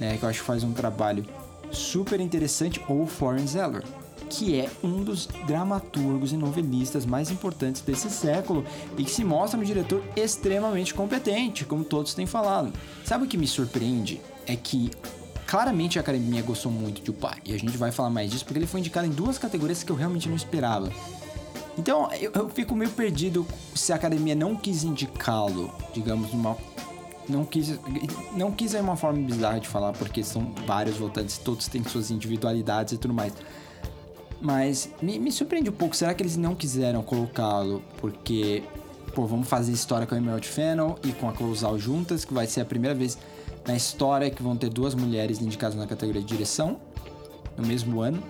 [0.00, 1.24] né, que eu acho que faz um trabalho
[1.70, 3.84] super interessante, ou Florence Zeller,
[4.28, 8.64] que é um dos dramaturgos e novelistas mais importantes desse século
[8.96, 12.72] e que se mostra um diretor extremamente competente, como todos têm falado.
[13.04, 14.20] Sabe o que me surpreende?
[14.46, 14.90] É que
[15.46, 18.44] claramente a academia gostou muito de O Pai, e a gente vai falar mais disso
[18.44, 20.90] porque ele foi indicado em duas categorias que eu realmente não esperava.
[21.76, 26.56] Então eu, eu fico meio perdido se a academia não quis indicá-lo, digamos, numa
[27.30, 27.78] não quis
[28.34, 32.10] não quis é uma forma bizarra de falar porque são vários votantes todos têm suas
[32.10, 33.32] individualidades e tudo mais.
[34.40, 38.62] Mas me, me surpreende um pouco será que eles não quiseram colocá-lo porque
[39.14, 42.46] pô vamos fazer história com a Emerald Fennel e com a Closal juntas que vai
[42.46, 43.18] ser a primeira vez
[43.66, 46.80] na história que vão ter duas mulheres indicadas na categoria de direção
[47.56, 48.22] no mesmo ano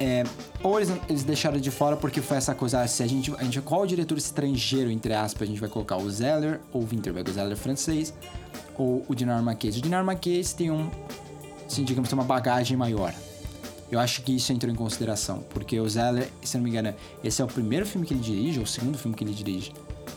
[0.00, 0.24] é,
[0.62, 3.44] ou eles, eles deixaram de fora porque foi essa coisa, ah, se a gente, a
[3.44, 7.30] gente qual diretor estrangeiro, entre aspas, a gente vai colocar o Zeller ou o Winterberg,
[7.30, 8.12] o Zeller francês
[8.76, 9.76] ou o Dinar Marquês.
[9.76, 10.90] O Dinar Marquês tem um,
[11.66, 13.14] assim, digamos, tem uma bagagem maior.
[13.90, 16.92] Eu acho que isso entrou em consideração, porque o Zeller, se não me engano,
[17.22, 19.72] esse é o primeiro filme que ele dirige, ou o segundo filme que ele dirige,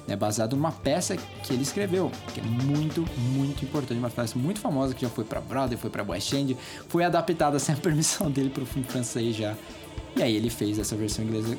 [0.07, 4.59] né, baseado numa peça que ele escreveu, que é muito, muito importante, uma peça muito
[4.59, 6.57] famosa que já foi para Broadway, foi para West End,
[6.87, 9.55] foi adaptada sem a permissão dele para o filme francês já.
[10.15, 11.57] E aí ele fez essa versão inglesa.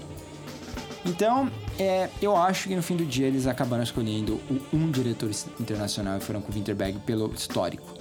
[1.07, 4.41] Então, é, eu acho que no fim do dia eles acabaram escolhendo
[4.73, 7.99] um diretor internacional e foram com Winterberg pelo histórico.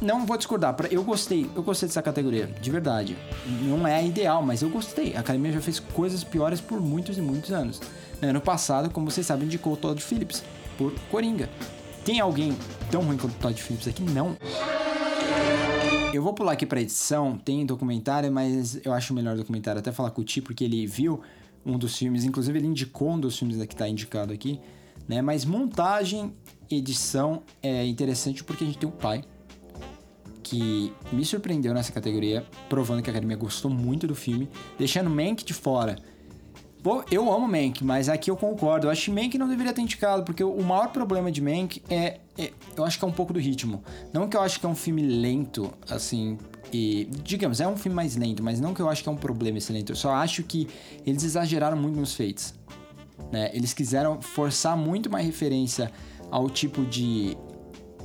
[0.00, 3.16] Não vou discordar, eu gostei, eu gostei dessa categoria, de verdade.
[3.62, 5.16] Não é ideal, mas eu gostei.
[5.16, 7.80] A academia já fez coisas piores por muitos e muitos anos.
[8.22, 10.42] Ano passado, como vocês sabem, indicou o Todd Phillips
[10.78, 11.50] por Coringa.
[12.04, 12.56] Tem alguém
[12.90, 14.02] tão ruim quanto o Todd Phillips aqui?
[14.02, 14.36] Não.
[16.14, 20.10] Eu vou pular aqui pra edição, tem documentário, mas eu acho melhor documentário até falar
[20.10, 21.20] com o Ti, porque ele viu
[21.64, 24.60] um dos filmes, inclusive ele indicou um dos filmes que tá indicado aqui,
[25.06, 25.20] né?
[25.20, 26.32] Mas montagem,
[26.70, 29.22] edição é interessante porque a gente tem um pai
[30.42, 34.48] que me surpreendeu nessa categoria, provando que a academia gostou muito do filme,
[34.78, 35.96] deixando Mank de fora
[37.10, 38.86] eu amo Mank, mas aqui eu concordo.
[38.86, 42.20] Eu acho que Mank não deveria ter indicado, porque o maior problema de Mank é,
[42.38, 43.82] é, Eu acho que é um pouco do ritmo.
[44.12, 46.38] Não que eu acho que é um filme lento, assim.
[46.72, 49.16] E, digamos, é um filme mais lento, mas não que eu acho que é um
[49.16, 49.92] problema esse lento.
[49.92, 50.68] Eu só acho que
[51.04, 52.54] eles exageraram muito nos feitos.
[53.32, 53.50] Né?
[53.52, 55.90] Eles quiseram forçar muito mais referência
[56.30, 57.36] ao tipo de,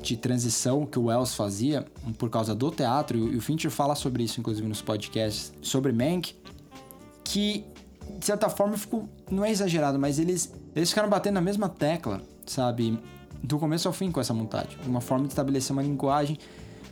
[0.01, 1.85] de transição que o Wells fazia
[2.17, 6.35] por causa do teatro, e o Fincher fala sobre isso, inclusive, nos podcasts sobre Mank,
[7.23, 7.65] que
[8.17, 9.07] de certa forma, ficou.
[9.29, 12.99] Não é exagerado, mas eles, eles ficaram batendo na mesma tecla, sabe?
[13.43, 14.77] Do começo ao fim com essa montagem.
[14.85, 16.37] Uma forma de estabelecer uma linguagem.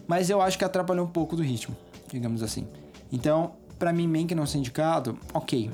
[0.07, 1.76] Mas eu acho que atrapalhou um pouco do ritmo,
[2.11, 2.67] digamos assim.
[3.11, 5.70] Então, para mim, Mank não ser indicado, ok.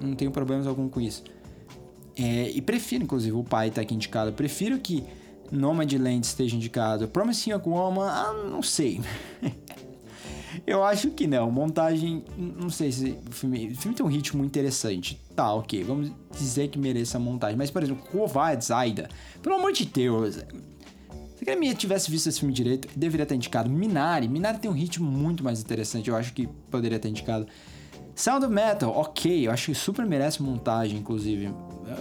[0.00, 1.24] Não tenho problemas algum com isso.
[2.16, 4.32] É, e prefiro, inclusive, o pai tá aqui indicado.
[4.32, 5.04] prefiro que
[5.50, 7.08] Nomadland esteja indicado.
[7.08, 9.00] Promising Young Woman, ah, não sei.
[10.70, 11.50] Eu acho que não.
[11.50, 15.20] Montagem, não sei se o filme, o filme tem um ritmo interessante.
[15.34, 17.56] Tá, ok, vamos dizer que mereça a montagem.
[17.56, 19.08] Mas, por exemplo, Covarde Zaida,
[19.42, 20.38] pelo amor de Deus.
[21.34, 24.28] Se a minha tivesse visto esse filme direito, deveria ter indicado Minari.
[24.28, 27.48] Minari tem um ritmo muito mais interessante, eu acho que poderia ter indicado.
[28.14, 31.52] Sound of Metal, ok, eu acho que super merece montagem, inclusive.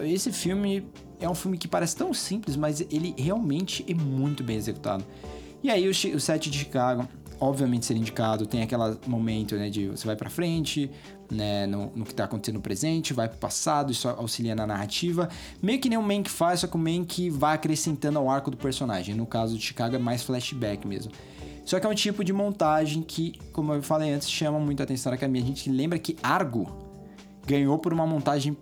[0.03, 0.85] Esse filme
[1.19, 5.03] é um filme que parece tão simples, mas ele realmente é muito bem executado.
[5.63, 7.07] E aí o set de Chicago,
[7.39, 10.91] obviamente ser indicado, tem aquele momento, né, de você vai para frente,
[11.31, 15.29] né, no, no que tá acontecendo no presente, vai pro passado, isso auxilia na narrativa.
[15.61, 18.57] Meio que nem o Mank faz, só que o Mank vai acrescentando ao arco do
[18.57, 19.15] personagem.
[19.15, 21.11] No caso de Chicago é mais flashback mesmo.
[21.65, 24.83] Só que é um tipo de montagem que, como eu falei antes, chama muito a
[24.83, 25.43] atenção da academia.
[25.43, 26.67] A gente lembra que Argo
[27.45, 28.57] ganhou por uma montagem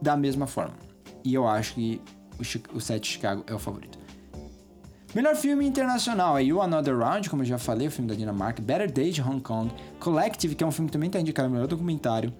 [0.00, 0.74] da mesma forma.
[1.24, 2.00] E eu acho que
[2.38, 4.03] o, o set de Chicago é o favorito.
[5.14, 8.60] Melhor filme internacional, aí o Another Round, como eu já falei, o filme da Dinamarca,
[8.60, 11.68] Better Days de Hong Kong, Collective, que é um filme que também está indicado melhor
[11.68, 12.32] documentário,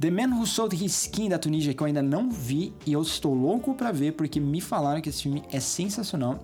[0.00, 3.02] The Man Who Sold His Skin da Tunísia, que eu ainda não vi e eu
[3.02, 6.38] estou louco para ver porque me falaram que esse filme é sensacional.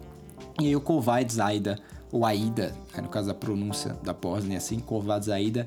[0.60, 1.78] E aí o Kovac Zaida,
[2.10, 5.64] ou Aida, né, no caso da pronúncia da Bósnia, assim, Kovac Zaida,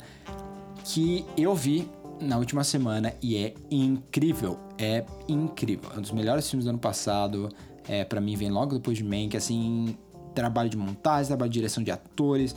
[0.84, 1.90] que eu vi
[2.22, 5.90] na última semana e é incrível, é incrível.
[5.96, 7.50] É um dos melhores filmes do ano passado,
[7.88, 9.96] é, para mim vem logo depois de Mank, assim,
[10.34, 12.56] trabalho de montagem, trabalho de direção de atores,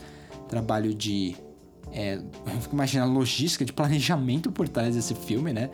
[0.49, 1.37] trabalho de.
[1.93, 2.14] É,
[2.47, 5.70] eu fico imaginando logística, de planejamento por trás desse filme, né?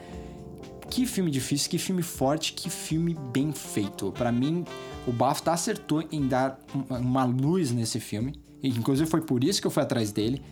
[0.90, 4.12] Que filme difícil, que filme forte, que filme bem feito.
[4.12, 4.64] Para mim,
[5.06, 8.34] o BAFTA acertou em dar uma luz nesse filme.
[8.62, 10.42] Inclusive foi por isso que eu fui atrás dele.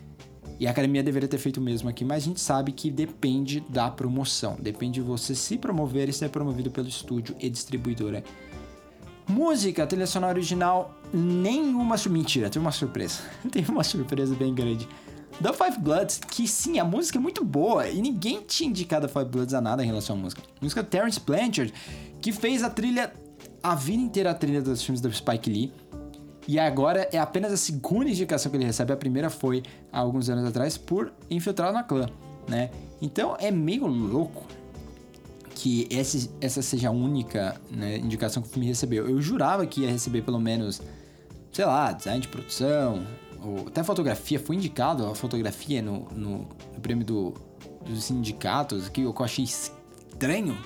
[0.58, 3.60] E a academia deveria ter feito o mesmo aqui, mas a gente sabe que depende
[3.68, 4.56] da promoção.
[4.60, 8.22] Depende de você se promover e ser promovido pelo estúdio e distribuidora
[9.28, 11.96] Música, trilha sonora original, nenhuma.
[12.10, 13.20] Mentira, teve uma surpresa.
[13.50, 14.88] teve uma surpresa bem grande.
[15.40, 19.08] Da Five Bloods, que sim, a música é muito boa e ninguém tinha indicado a
[19.08, 20.42] Five Bloods a nada em relação à música.
[20.42, 21.72] A música Terence Blanchard,
[22.20, 23.12] que fez a trilha,
[23.62, 25.72] a vida inteira a trilha dos filmes do Spike Lee.
[26.46, 28.92] E agora é apenas a segunda indicação que ele recebe.
[28.92, 29.62] A primeira foi
[29.92, 32.06] há alguns anos atrás por Infiltrado na Clã,
[32.48, 32.70] né?
[33.00, 34.44] Então é meio louco
[35.54, 39.08] que esse, essa seja a única né, indicação que o filme recebeu.
[39.08, 40.80] Eu jurava que ia receber pelo menos,
[41.52, 43.06] sei lá, design de produção,
[43.42, 44.38] ou até fotografia.
[44.38, 46.38] Foi indicado a fotografia no, no,
[46.74, 47.34] no prêmio do,
[47.84, 50.56] dos sindicatos, que eu achei estranho.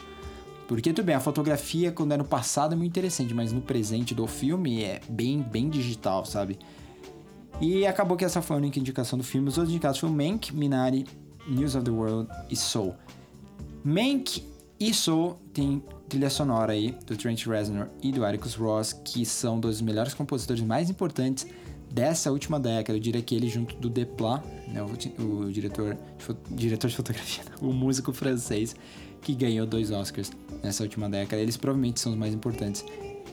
[0.66, 4.14] Porque, tudo bem, a fotografia, quando é no passado, é muito interessante, mas no presente
[4.14, 6.59] do filme é bem, bem digital, sabe?
[7.61, 9.49] E acabou que essa foi a única indicação do filme.
[9.49, 11.07] Os outros indicados foram Mank, Minari,
[11.47, 12.95] News of the World e Soul.
[13.84, 14.43] Mank
[14.92, 19.76] Soul tem trilha sonora aí do Trent Reznor e do Atticus Ross, que são dois
[19.76, 21.46] dos melhores compositores mais importantes
[21.90, 22.96] dessa última década.
[22.96, 25.96] Eu diria que ele junto do Desplat, né, o, diretor,
[26.50, 28.76] diretor de fotografia, o músico francês
[29.22, 30.30] que ganhou dois Oscars
[30.62, 32.84] nessa última década, eles provavelmente são os mais importantes.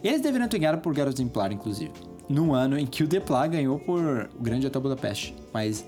[0.03, 1.91] Eles deveriam ter ganhado por Garoto Exemplar, inclusive
[2.27, 5.35] no ano em que o Depla ganhou por O Grande Hotel Budapeste.
[5.53, 5.85] Mas,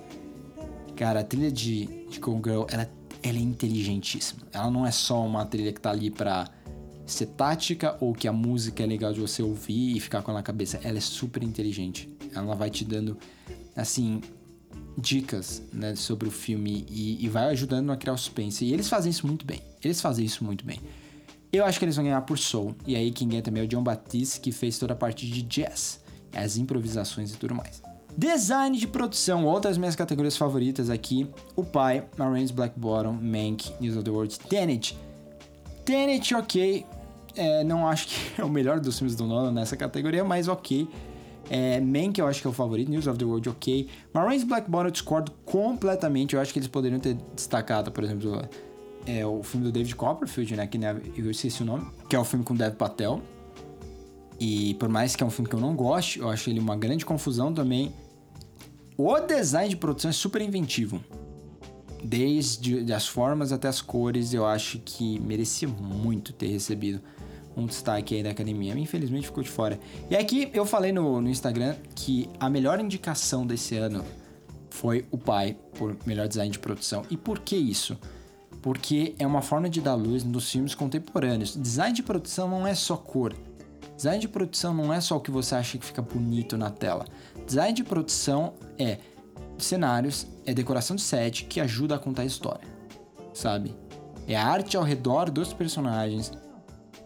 [0.95, 2.89] cara, a trilha de, de Gone Girl, ela,
[3.27, 4.41] ela é inteligentíssima.
[4.51, 6.49] Ela não é só uma trilha que tá ali pra
[7.05, 10.39] ser tática ou que a música é legal de você ouvir e ficar com ela
[10.39, 10.79] na cabeça.
[10.83, 12.09] Ela é super inteligente.
[12.33, 13.17] Ela vai te dando,
[13.75, 14.21] assim,
[14.97, 18.65] dicas né, sobre o filme e, e vai ajudando a criar o suspense.
[18.65, 19.61] E eles fazem isso muito bem.
[19.83, 20.79] Eles fazem isso muito bem.
[21.51, 22.75] Eu acho que eles vão ganhar por Soul.
[22.85, 25.41] E aí quem ganha também é o John Batiste, que fez toda a parte de
[25.41, 26.03] jazz
[26.35, 27.81] as improvisações e tudo mais.
[28.17, 33.97] Design de produção, outras minhas categorias favoritas aqui: O Pai, Marines Black Bottom, Mank, News
[33.97, 34.97] of the World, Tenet.
[35.83, 36.85] Tenet, ok.
[37.35, 40.87] É, não acho que é o melhor dos filmes do Nolan nessa categoria, mas ok.
[41.49, 43.87] É, Mank eu acho que é o favorito, News of the World ok.
[44.13, 46.35] Marines Black Bottom eu discordo completamente.
[46.35, 48.41] Eu acho que eles poderiam ter destacado, por exemplo,
[49.05, 50.65] é, o filme do David Copperfield, né?
[50.67, 53.21] Que né, eu esqueci o nome, que é o filme com Dev Patel.
[54.39, 56.75] E por mais que é um filme que eu não goste, eu acho ele uma
[56.75, 57.93] grande confusão também.
[58.97, 61.03] O design de produção é super inventivo.
[62.01, 67.01] Desde as formas até as cores, eu acho que merecia muito ter recebido
[67.57, 68.77] um destaque aí da academia.
[68.77, 69.77] Infelizmente ficou de fora.
[70.09, 74.03] E aqui eu falei no, no Instagram que a melhor indicação desse ano
[74.69, 77.03] foi o pai por melhor design de produção.
[77.09, 77.97] E por que isso?
[78.61, 81.53] Porque é uma forma de dar luz nos filmes contemporâneos.
[81.53, 83.35] Design de produção não é só cor,
[83.95, 87.05] Design de produção não é só o que você acha que fica bonito na tela.
[87.45, 88.97] Design de produção é
[89.57, 92.67] cenários, é decoração de set que ajuda a contar a história,
[93.33, 93.73] sabe?
[94.27, 96.31] É a arte ao redor dos personagens,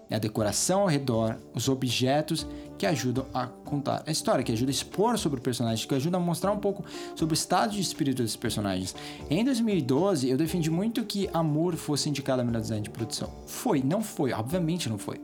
[0.09, 4.71] é a decoração ao redor, os objetos que ajudam a contar a história, que ajuda
[4.71, 6.83] a expor sobre o personagem, que ajuda a mostrar um pouco
[7.15, 8.95] sobre o estado de espírito desses personagens.
[9.29, 13.29] Em 2012, eu defendi muito que Amor fosse indicado a melhor design de produção.
[13.45, 15.21] Foi, não foi, obviamente não foi.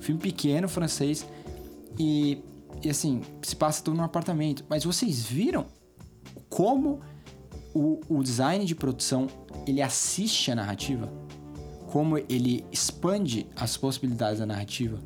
[0.00, 1.26] Filme pequeno, francês.
[1.98, 2.42] E,
[2.82, 4.64] e assim, se passa tudo num apartamento.
[4.68, 5.66] Mas vocês viram
[6.48, 7.00] como
[7.74, 9.26] o, o design de produção
[9.66, 11.12] ele assiste a narrativa?
[11.90, 14.98] Como ele expande as possibilidades da narrativa?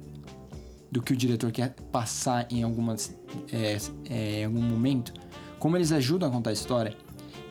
[0.91, 3.17] Do que o diretor quer passar em, algumas,
[3.53, 3.79] é,
[4.11, 5.13] é, em algum momento?
[5.59, 6.97] Como eles ajudam a contar a história?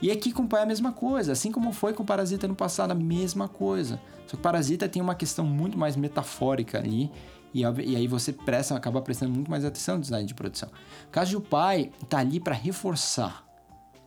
[0.02, 2.48] E aqui com o pai é a mesma coisa, assim como foi com o Parasita
[2.48, 4.02] no passado, a mesma coisa.
[4.32, 7.12] Só que Parasita tem uma questão muito mais metafórica ali
[7.54, 10.70] e, e, aí você presta, acaba prestando muito mais atenção no design de produção.
[11.08, 13.46] O caso do pai tá ali para reforçar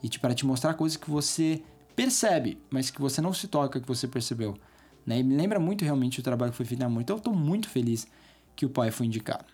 [0.02, 1.62] e para te mostrar coisas que você
[1.94, 4.56] percebe, mas que você não se toca que você percebeu.
[5.04, 5.18] Né?
[5.18, 7.02] E me lembra muito realmente o trabalho que foi feito na Amor.
[7.02, 8.06] Então eu tô muito feliz
[8.56, 9.44] que o pai foi indicado.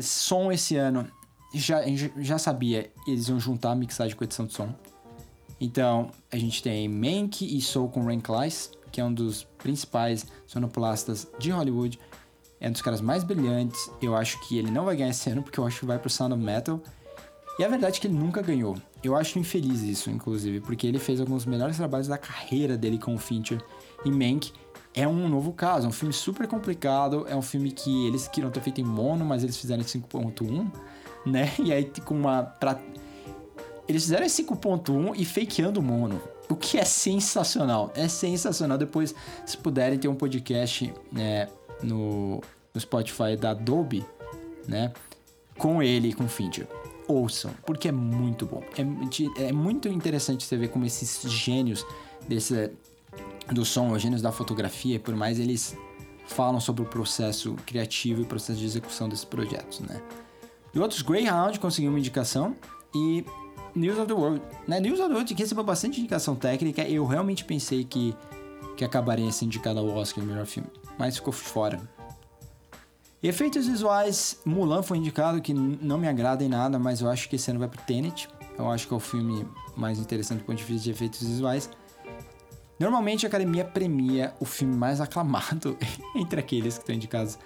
[0.00, 1.06] Som esse ano,
[1.52, 1.82] já,
[2.16, 4.74] já sabia, eles iam juntar a mixagem com edição de som.
[5.60, 10.26] Então, a gente tem Mank e Soul com Rank Lice que é um dos principais
[10.46, 11.98] sonoplastas de Hollywood.
[12.60, 13.90] É um dos caras mais brilhantes.
[14.02, 16.10] Eu acho que ele não vai ganhar esse ano, porque eu acho que vai pro
[16.10, 16.80] Sound of Metal.
[17.58, 18.76] E a verdade é que ele nunca ganhou.
[19.02, 22.98] Eu acho infeliz isso, inclusive, porque ele fez alguns dos melhores trabalhos da carreira dele
[22.98, 23.60] com o Fincher.
[24.04, 24.52] E Mank
[24.94, 28.50] é um novo caso, é um filme super complicado, é um filme que eles queriam
[28.50, 30.70] ter feito em mono, mas eles fizeram em 5.1,
[31.26, 31.52] né?
[31.62, 32.56] E aí com uma...
[33.86, 36.20] Eles fizeram em 5.1 e fakeando mono.
[36.48, 37.92] O que é sensacional.
[37.94, 38.78] É sensacional.
[38.78, 41.48] Depois, se puderem, ter um podcast né,
[41.82, 42.40] no,
[42.72, 44.04] no Spotify da Adobe,
[44.66, 44.92] né?
[45.58, 46.66] Com ele e com o Fincher.
[47.06, 48.62] Ouçam, porque é muito bom.
[48.76, 51.84] É, é muito interessante você ver como esses gênios
[52.28, 52.70] desse,
[53.50, 55.76] do som, os gênios da fotografia, por mais eles
[56.26, 60.02] falam sobre o processo criativo e o processo de execução desses projetos, né?
[60.74, 62.54] E outros, Greyhound conseguiu uma indicação
[62.94, 63.24] e
[63.74, 64.42] News of the World.
[64.66, 64.80] Né?
[64.80, 66.82] News of the World que recebeu bastante indicação técnica.
[66.82, 68.14] Eu realmente pensei que,
[68.76, 70.68] que acabaria sendo indicado ao Oscar melhor filme.
[70.98, 71.80] Mas ficou fora.
[73.22, 77.34] Efeitos visuais, Mulan foi indicado, que não me agrada em nada, mas eu acho que
[77.34, 78.28] esse ano vai pro Tenet.
[78.56, 79.46] Eu acho que é o filme
[79.76, 81.68] mais interessante do ponto de vista de efeitos visuais.
[82.78, 85.76] Normalmente a academia premia o filme mais aclamado
[86.14, 87.36] entre aqueles que estão indicados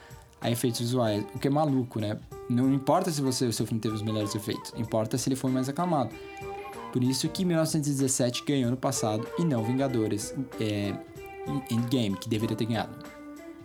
[0.42, 2.18] a efeitos visuais, o que é maluco, né?
[2.52, 5.50] Não importa se você, o seu filme teve os melhores efeitos, importa se ele foi
[5.50, 6.14] mais aclamado.
[6.92, 10.94] Por isso que 1917 ganhou no passado e não Vingadores é,
[11.70, 12.94] Endgame, que deveria ter ganhado.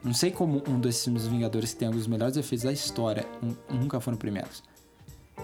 [0.04, 3.26] Não sei como um desses filmes dos Vingadores que tem alguns melhores efeitos da história
[3.70, 4.64] nunca foram premiados.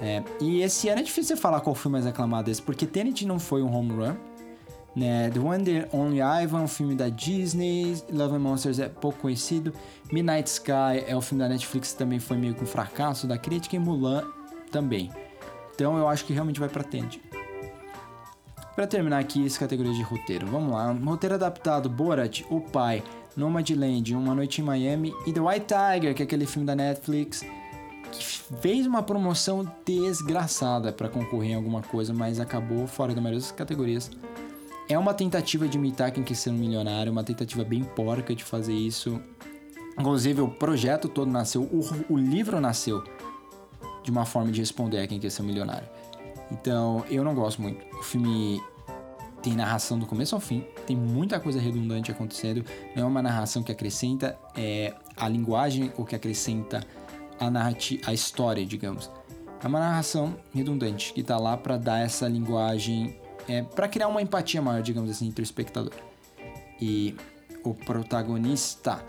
[0.01, 3.25] É, e esse ano é difícil você falar qual foi mais aclamado desse, porque Tenet
[3.25, 4.15] não foi um home run.
[4.95, 5.29] Né?
[5.31, 7.97] The Wonder Only Ivan, um filme da Disney.
[8.11, 9.73] Love and Monsters é pouco conhecido.
[10.11, 13.75] Midnight Sky é um filme da Netflix também foi meio que um fracasso da crítica.
[13.75, 14.23] E Mulan
[14.71, 15.09] também.
[15.73, 17.21] Então eu acho que realmente vai pra Tenet.
[18.75, 20.91] Para terminar aqui essa categoria de roteiro, vamos lá.
[20.91, 23.03] Roteiro adaptado: Borat, O Pai,
[23.35, 27.43] Nomadland, Uma Noite em Miami e The White Tiger, que é aquele filme da Netflix
[28.11, 28.23] que
[28.61, 33.51] fez uma promoção desgraçada para concorrer em alguma coisa, mas acabou fora da maioria das
[33.51, 34.11] categorias.
[34.89, 38.43] É uma tentativa de imitar quem quer ser um milionário, uma tentativa bem porca de
[38.43, 39.19] fazer isso.
[39.97, 43.03] Inclusive, o projeto todo nasceu, o, o livro nasceu
[44.03, 45.87] de uma forma de responder a quem quer ser um milionário.
[46.51, 47.83] Então, eu não gosto muito.
[47.97, 48.61] O filme
[49.41, 52.65] tem narração do começo ao fim, tem muita coisa redundante acontecendo.
[52.95, 56.81] Não é uma narração que acrescenta é, a linguagem ou que acrescenta
[57.39, 59.09] a narrativa, a história, digamos.
[59.63, 63.17] É uma narração redundante que está lá para dar essa linguagem,
[63.47, 65.93] é, para criar uma empatia maior, digamos assim, entre o espectador
[66.81, 67.15] e
[67.63, 69.03] o protagonista.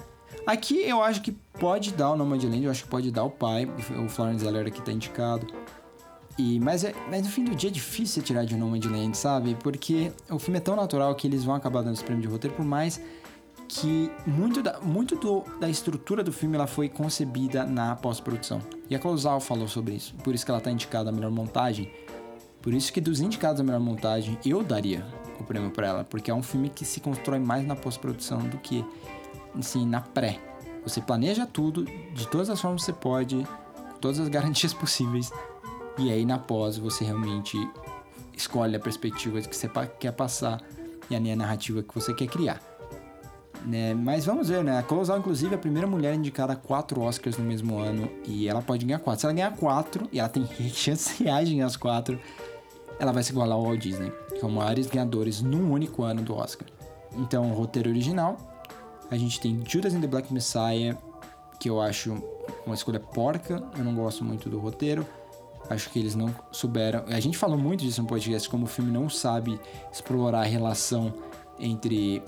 [0.47, 3.25] Aqui eu acho que pode dar o nome de Land, eu acho que pode dar
[3.25, 3.67] o pai,
[4.05, 5.47] o Florence Zeller aqui está indicado.
[6.37, 9.57] E, mas, é, mas no fim do dia é difícil tirar de Nomadland, sabe?
[9.63, 12.57] Porque o filme é tão natural que eles vão acabar dando esse prêmio de roteiro,
[12.57, 13.01] por mais
[13.69, 18.61] que muito da, muito do, da estrutura do filme ela foi concebida na pós-produção.
[18.91, 21.91] E a Closal falou sobre isso, por isso que ela está indicada a melhor montagem.
[22.65, 25.05] Por isso que dos indicados a melhor montagem, eu daria
[25.39, 28.57] o prêmio para ela, porque é um filme que se constrói mais na pós-produção do
[28.57, 28.83] que
[29.55, 30.41] assim, na pré.
[30.83, 35.31] Você planeja tudo de todas as formas que você pode, com todas as garantias possíveis
[35.99, 37.59] e aí na pós você realmente
[38.35, 40.63] escolhe a perspectiva que você quer passar
[41.11, 42.63] e a narrativa que você quer criar.
[43.67, 43.93] Né?
[43.93, 44.79] Mas vamos ver, né?
[44.79, 48.49] A Colossal, inclusive, é a primeira mulher indicada a quatro Oscars no mesmo ano e
[48.49, 49.21] ela pode ganhar quatro.
[49.21, 52.19] Se ela ganhar quatro, e ela tem chances reais de ganhar as quatro,
[52.99, 56.35] ela vai se igualar ao Walt Disney, que são maiores ganhadores num único ano do
[56.35, 56.69] Oscar.
[57.17, 58.37] Então, roteiro original,
[59.11, 60.97] a gente tem Judas and the Black Messiah,
[61.61, 62.23] que eu acho
[62.67, 65.07] uma escolha porca, eu não gosto muito do roteiro.
[65.71, 67.05] Acho que eles não souberam.
[67.07, 69.59] A gente falou muito disso no podcast, como o filme não sabe
[69.91, 71.15] explorar a relação
[71.59, 72.23] entre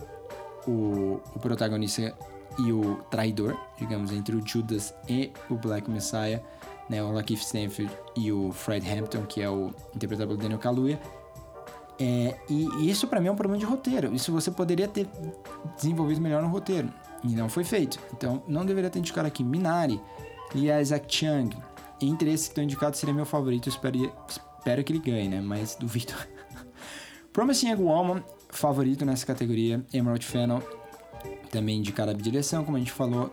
[0.66, 2.14] o, o protagonista
[2.58, 6.40] e o traidor, digamos, entre o Judas e o Black Messiah,
[6.88, 11.00] né, o Lakeith Stanfield e o Fred Hampton, que é o interpretado pelo Daniel Kaluuya.
[11.98, 14.14] É, e isso para mim é um problema de roteiro.
[14.14, 15.08] Isso você poderia ter
[15.76, 16.92] desenvolvido melhor no roteiro.
[17.24, 17.98] E não foi feito.
[18.12, 20.00] Então não deveria ter indicado aqui Minari
[20.54, 21.50] e Isaac Chung,
[22.00, 23.68] entre esses que estão indicados, seria meu favorito.
[23.68, 25.40] Espero, espero que ele ganhe, né?
[25.40, 26.12] Mas duvido.
[27.32, 29.84] Promising Young Woman, favorito nessa categoria.
[29.92, 30.62] Emerald Fennel,
[31.50, 33.32] também indicado a direção, como a gente falou.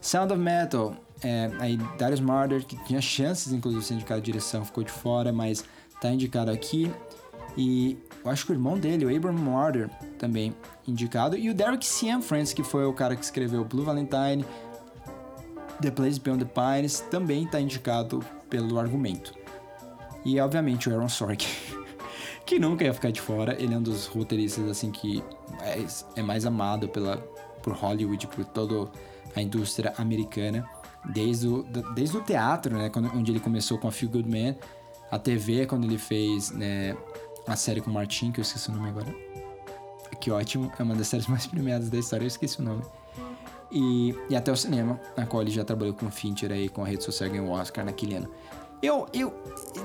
[0.00, 4.22] Sound of Metal, é, aí Darius Marder, que tinha chances, inclusive, de ser indicado a
[4.22, 5.64] direção, ficou de fora, mas
[6.00, 6.90] tá indicado aqui.
[7.56, 10.54] E eu acho que o irmão dele, o Abram Marder, também
[10.86, 11.36] indicado.
[11.36, 14.44] E o Derek Cianfrance, que foi o cara que escreveu Blue Valentine,
[15.80, 19.34] The Place Beyond the Pines também está indicado pelo argumento.
[20.24, 21.48] E obviamente o Aaron Sorkin,
[22.44, 23.60] que nunca ia ficar de fora.
[23.60, 25.24] Ele é um dos roteiristas assim que
[25.62, 25.84] é,
[26.16, 27.16] é mais amado pela
[27.62, 28.90] por Hollywood, por toda
[29.36, 30.68] a indústria americana,
[31.04, 31.62] desde o,
[31.94, 34.54] desde o teatro, né, quando, onde ele começou com a Feel Good Man,
[35.10, 36.96] a TV quando ele fez né,
[37.46, 39.14] a série com o Martin, que eu esqueci o nome agora.
[40.20, 42.82] Que ótimo, é uma das séries mais premiadas da história, eu esqueci o nome.
[43.72, 46.82] E, e até o cinema, na qual ele já trabalhou com o Fincher aí, com
[46.82, 48.28] a rede social ganhou o Oscar naquele ano.
[48.82, 49.30] Eu, eu.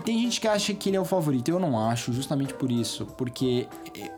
[0.04, 3.06] Tem gente que acha que ele é o favorito, eu não acho, justamente por isso.
[3.06, 4.12] Porque eh,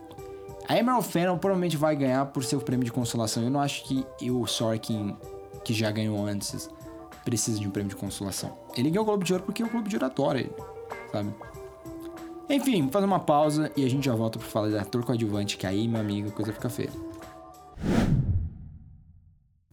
[0.68, 3.42] a Emerald Fennel provavelmente vai ganhar por ser o prêmio de consolação.
[3.42, 5.16] Eu não acho que o Sorkin,
[5.64, 6.70] que já ganhou antes,
[7.28, 8.58] precisa de um prêmio de consolação.
[8.74, 10.50] Ele ganhou o Globo de Ouro porque o Globo de Ouro adora ele,
[11.12, 11.34] sabe?
[12.48, 15.58] Enfim, vou fazer uma pausa e a gente já volta pra falar de ator coadjuvante,
[15.58, 16.90] que aí, meu amigo, a coisa fica feia.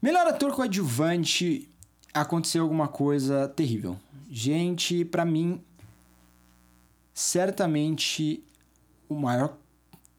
[0.02, 1.74] Melhor ator coadjuvante,
[2.14, 3.96] aconteceu alguma coisa terrível.
[4.30, 5.64] Gente, para mim,
[7.14, 8.44] certamente
[9.08, 9.58] o maior.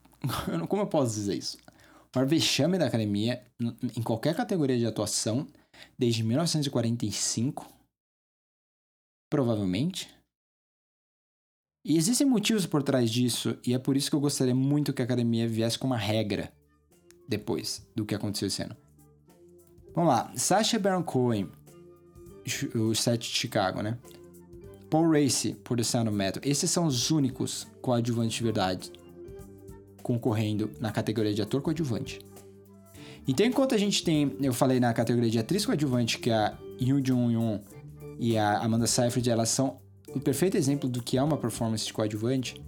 [0.69, 1.59] Como eu posso dizer isso?
[2.15, 3.43] O maior vexame da academia,
[3.95, 5.47] em qualquer categoria de atuação,
[5.99, 7.67] desde 1945.
[9.31, 10.09] Provavelmente.
[11.85, 15.03] E existem motivos por trás disso, e é por isso que eu gostaria muito que
[15.03, 16.53] a academia viesse com uma regra
[17.29, 18.77] depois do que aconteceu esse ano.
[19.95, 20.33] Vamos lá.
[20.37, 21.49] Sacha Baron Cohen,
[22.75, 23.99] o set de Chicago, né?
[24.91, 26.43] Paul Racy, por The Sound of Metal.
[26.45, 28.93] Esses são os únicos coadjuvantes de verdade
[30.07, 32.21] concorrendo na categoria de ator coadjuvante.
[33.29, 37.05] Então, enquanto a gente tem, eu falei na categoria de atriz coadjuvante, que a Yoo
[37.05, 37.61] Jung-yoon
[38.19, 39.79] e a Amanda Seyfried, elas são
[40.15, 42.63] o perfeito exemplo do que é uma performance de coadjuvante.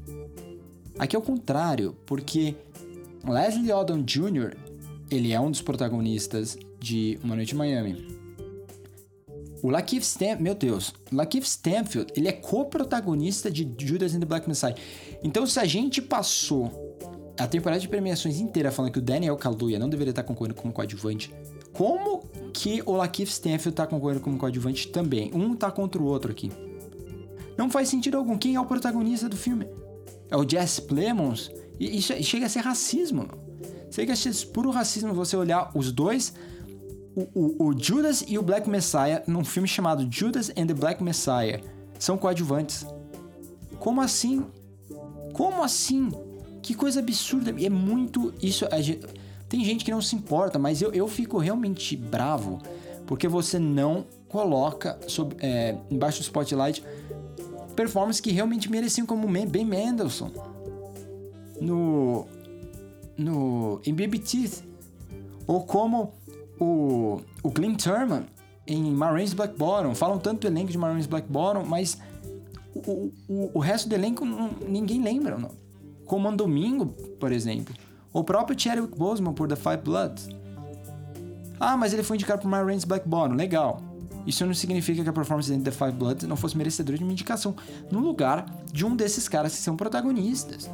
[0.99, 2.57] Aqui é o contrário, porque
[3.25, 4.57] Leslie Odom Jr.,
[5.11, 8.19] ele é um dos protagonistas de Uma Noite em Miami.
[9.63, 14.27] O Lakeith Stanfield, meu Deus, o Lakeith Stanfield, ele é co-protagonista de Judas and the
[14.27, 14.75] Black Messiah.
[15.23, 16.88] Então, se a gente passou
[17.39, 20.73] a temporada de premiações inteira falando que o Daniel Kaluuya não deveria estar concorrendo como
[20.73, 21.33] coadjuvante,
[21.73, 22.23] como
[22.53, 25.31] que o Lakeith Stanfield está concorrendo como coadjuvante também?
[25.33, 26.51] Um tá contra o outro aqui.
[27.57, 28.37] Não faz sentido algum.
[28.37, 29.67] Quem é o protagonista do filme?
[30.31, 31.51] É o Jesse Plemons?
[31.79, 33.29] Isso é, chega a ser racismo.
[33.91, 36.35] Chega a ser puro racismo você olhar os dois
[37.35, 41.61] o, o, Judas e o Black Messiah, num filme chamado Judas and the Black Messiah,
[41.99, 42.87] são coadjuvantes.
[43.79, 44.47] Como assim?
[45.33, 46.11] Como assim?
[46.63, 47.55] Que coisa absurda.
[47.63, 48.33] É muito.
[48.43, 48.67] Isso.
[48.81, 49.07] Gente,
[49.49, 52.61] tem gente que não se importa, mas eu, eu fico realmente bravo
[53.07, 56.85] porque você não coloca sob, é, embaixo do spotlight
[57.75, 60.31] performances que realmente mereciam, como Ben Mendelssohn
[61.61, 62.27] no.
[63.17, 63.81] no.
[63.87, 64.65] em Baby Teeth.
[65.47, 66.13] Ou como
[66.61, 68.27] o, o Glenn Turman
[68.67, 69.95] em Marines Black Bottom.
[69.95, 71.99] Falam tanto do elenco de Marines Black Bottom, mas
[72.75, 74.27] o, o, o resto do elenco
[74.69, 75.39] ninguém lembra.
[75.39, 75.51] Não.
[76.09, 76.87] Como Domingo,
[77.21, 77.75] por exemplo.
[78.13, 80.29] O próprio Chadwick Boseman por The Five Bloods.
[81.61, 83.35] Ah, mas ele foi indicado por Marines Black Bottom.
[83.35, 83.83] Legal.
[84.27, 87.13] Isso não significa que a performance de The Five Bloods não fosse merecedora de uma
[87.13, 87.55] indicação
[87.91, 90.71] no lugar de um desses caras que são protagonistas.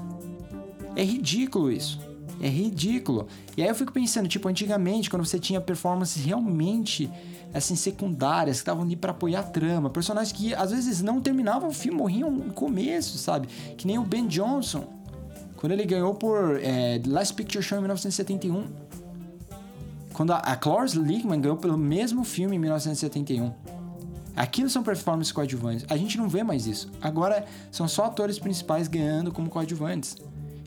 [0.94, 1.98] É ridículo isso.
[2.40, 3.26] É ridículo.
[3.56, 7.10] E aí eu fico pensando, tipo, antigamente, quando você tinha performances realmente
[7.52, 11.68] assim secundárias que estavam ali para apoiar a trama, personagens que às vezes não terminavam
[11.68, 13.48] o filme, morriam no começo, sabe?
[13.76, 14.93] Que nem o Ben Johnson,
[15.64, 18.66] quando ele ganhou por é, Last Picture Show em 1971.
[20.12, 23.50] Quando a, a Cloris Leachman ganhou pelo mesmo filme em 1971.
[24.36, 25.86] Aquilo são performances coadjuvantes.
[25.88, 26.92] A gente não vê mais isso.
[27.00, 30.18] Agora são só atores principais ganhando como coadjuvantes.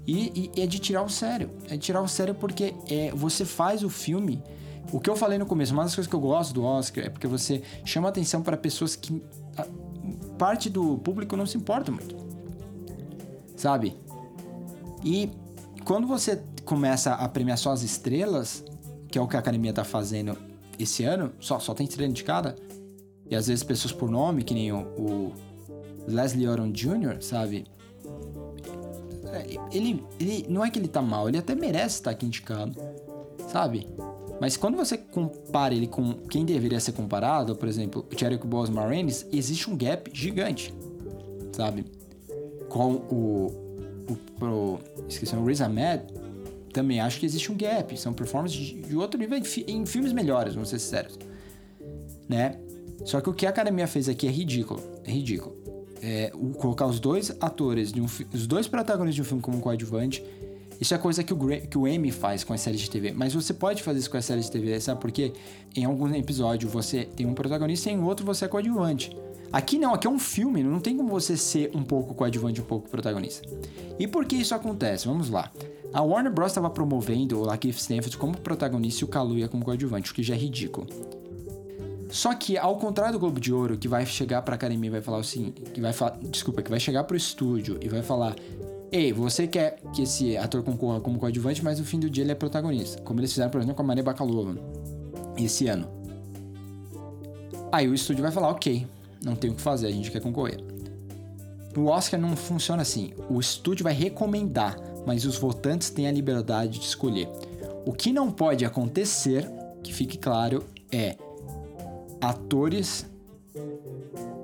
[0.08, 1.52] E, e, é de tirar o sério.
[1.70, 4.42] É de tirar o sério porque é, você faz o filme.
[4.92, 7.10] O que eu falei no começo, uma das coisas que eu gosto do Oscar é
[7.10, 9.22] porque você chama atenção para pessoas que
[9.56, 9.68] a,
[10.40, 12.16] parte do público não se importa muito.
[13.56, 13.96] Sabe?
[15.04, 15.32] E
[15.86, 18.64] quando você começa a premiar só as estrelas,
[19.10, 20.38] que é o que a academia tá fazendo
[20.78, 22.56] esse ano, só, só tem estrela indicada,
[23.30, 25.34] e às vezes pessoas por nome, que nem o, o
[26.08, 27.66] Leslie Odom Jr., sabe?
[29.72, 32.76] ele, ele não é que ele tá mal, ele até merece estar aqui indicado,
[33.50, 33.88] sabe?
[34.40, 38.88] Mas quando você compara ele com quem deveria ser comparado, por exemplo, o Chadwick Boseman
[38.88, 40.74] Raines, existe um gap gigante,
[41.52, 41.86] sabe?
[42.70, 43.67] Com o,
[44.10, 46.04] o, o esqueci, o Riz Ahmed,
[46.74, 50.54] também acho que existe um gap, são performances de, de outro nível em, filmes melhores,
[50.54, 51.18] vamos ser sinceros,
[52.28, 52.60] né?
[53.06, 55.68] Só que o que a academia fez aqui é ridículo, é ridículo
[56.02, 59.60] é, o, colocar os dois atores, de um, os dois protagonistas de um filme como
[59.60, 60.24] coadjuvante,
[60.80, 61.38] isso é coisa que o,
[61.68, 63.12] que o Emmy faz com as séries de TV.
[63.12, 65.34] Mas você pode fazer isso com as séries de TV, sabe por quê?
[65.76, 69.16] Em algum episódio você tem um protagonista e em outro você é coadjuvante.
[69.52, 72.66] Aqui não, aqui é um filme, não tem como você ser um pouco coadjuvante um
[72.66, 73.48] pouco protagonista.
[73.98, 75.08] E por que isso acontece?
[75.08, 75.52] Vamos lá.
[75.94, 76.52] A Warner Bros.
[76.52, 80.36] estava promovendo o Lakeith Stanfield como protagonista e o Kaluuya como coadjuvante, o que já
[80.36, 80.88] é ridículo.
[82.10, 85.02] Só que, ao contrário do Globo de Ouro, que vai chegar pra academia e vai
[85.02, 88.36] falar o seguinte: que vai falar, desculpa, que vai chegar pro estúdio e vai falar.
[88.90, 92.32] Ei, você quer que esse ator concorra como coadjuvante, mas no fim do dia ele
[92.32, 93.02] é protagonista.
[93.02, 94.58] Como eles fizeram, por exemplo, com a Maria Bakalova
[95.38, 95.88] esse ano.
[97.70, 98.88] Aí o estúdio vai falar, ok,
[99.24, 100.60] não tem o que fazer, a gente quer concorrer.
[101.76, 103.14] O Oscar não funciona assim.
[103.30, 107.30] O estúdio vai recomendar, mas os votantes têm a liberdade de escolher.
[107.86, 109.48] O que não pode acontecer,
[109.84, 111.16] que fique claro, é
[112.20, 113.06] atores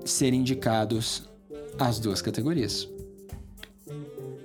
[0.05, 1.23] serem indicados
[1.79, 2.87] às duas categorias.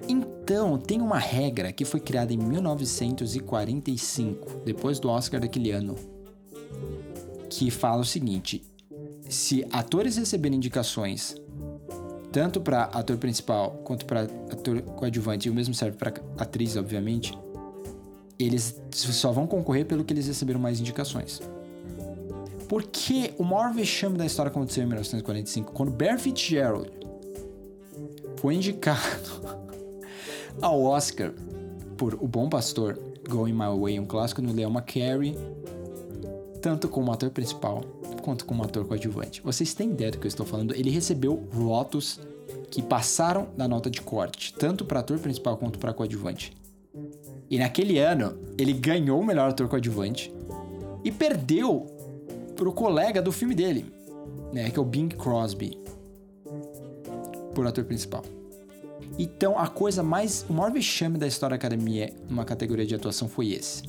[0.08, 5.94] Então, tem uma regra que foi criada em 1945, depois do Oscar daquele ano,
[7.50, 8.64] que fala o seguinte:
[9.28, 11.36] se atores receberem indicações
[12.32, 17.36] tanto para ator principal quanto para ator coadjuvante, e o mesmo serve para atriz, obviamente,
[18.38, 21.40] eles só vão concorrer pelo que eles receberam mais indicações.
[22.68, 26.90] Porque o maior vexame da história aconteceu em 1945, quando Barry Fitzgerald
[28.36, 29.58] foi indicado
[30.60, 31.32] ao Oscar
[31.96, 32.98] por O Bom Pastor,
[33.28, 35.34] Going My Way, um clássico no Leo McCarey,
[36.60, 37.82] tanto como ator principal
[38.22, 39.40] quanto como ator coadjuvante.
[39.42, 40.74] Vocês têm ideia do que eu estou falando?
[40.74, 42.20] Ele recebeu votos
[42.70, 46.52] que passaram da nota de corte, tanto para ator principal quanto para coadjuvante.
[47.50, 50.32] E naquele ano, ele ganhou o melhor ator coadjuvante
[51.04, 51.86] e perdeu
[52.56, 53.86] pro colega do filme dele,
[54.52, 55.78] né, que é o Bing Crosby,
[57.54, 58.22] por ator principal.
[59.18, 60.44] Então, a coisa mais.
[60.48, 63.82] O maior vexame da história da academia numa categoria de atuação foi esse.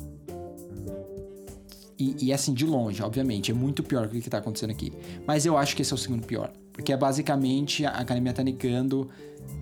[1.99, 4.93] E, e assim, de longe, obviamente, é muito pior do que está acontecendo aqui.
[5.27, 6.51] Mas eu acho que esse é o segundo pior.
[6.71, 9.09] Porque é basicamente a academia tá negando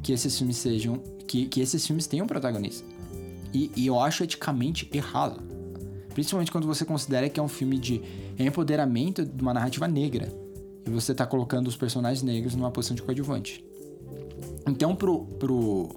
[0.03, 1.01] que esses filmes sejam.
[1.27, 2.88] que, que esses filmes tenham protagonista.
[3.51, 5.41] E, e eu acho eticamente errado.
[6.13, 8.01] Principalmente quando você considera que é um filme de
[8.38, 10.31] empoderamento de uma narrativa negra.
[10.85, 13.65] E você tá colocando os personagens negros numa posição de coadjuvante.
[14.67, 15.89] Então, pro, pro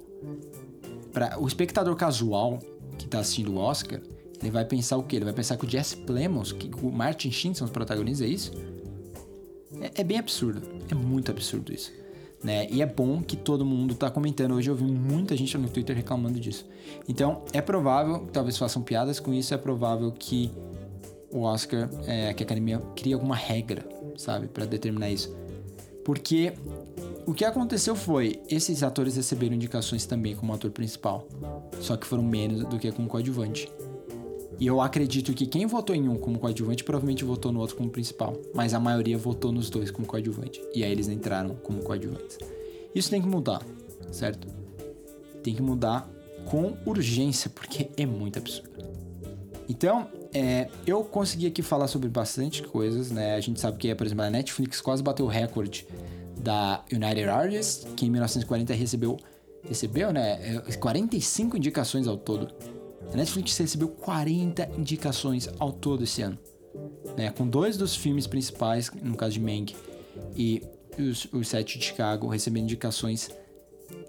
[1.13, 2.59] pra, o espectador casual
[2.97, 4.01] que tá assistindo o Oscar,
[4.41, 5.17] ele vai pensar o quê?
[5.17, 8.29] Ele vai pensar que o Jesse Plemons, que o Martin Sheen são os protagonistas, é
[8.29, 8.51] isso?
[9.79, 10.61] É, é, bem absurdo.
[10.89, 11.91] É muito absurdo isso.
[12.43, 12.67] Né?
[12.71, 14.53] E é bom que todo mundo tá comentando.
[14.53, 16.65] Hoje eu vi muita gente no Twitter reclamando disso.
[17.07, 20.51] Então, é provável, talvez façam piadas com isso, é provável que
[21.31, 23.87] o Oscar, é, que a academia crie alguma regra,
[24.17, 25.33] sabe, para determinar isso.
[26.03, 26.53] Porque
[27.27, 31.27] o que aconteceu foi, esses atores receberam indicações também como ator principal,
[31.79, 33.71] só que foram menos do que como coadjuvante.
[34.61, 37.89] E eu acredito que quem votou em um como coadjuvante provavelmente votou no outro como
[37.89, 40.61] principal, mas a maioria votou nos dois como coadjuvante.
[40.71, 42.37] E aí eles entraram como coadjuvantes.
[42.93, 43.65] Isso tem que mudar,
[44.11, 44.47] certo?
[45.41, 46.07] Tem que mudar
[46.45, 48.69] com urgência, porque é muito absurdo.
[49.67, 53.33] Então, é, eu consegui aqui falar sobre bastante coisas, né?
[53.33, 55.87] A gente sabe que, por exemplo, a Netflix quase bateu o recorde
[56.39, 59.17] da United Artists, que em 1940 recebeu,
[59.67, 62.53] recebeu, né, 45 é, indicações ao todo.
[63.11, 66.37] A Netflix recebeu 40 indicações ao todo esse ano,
[67.17, 69.75] né, com dois dos filmes principais, no caso de Mank
[70.35, 70.61] e
[70.97, 73.29] os, os Sete de Chicago, recebendo indicações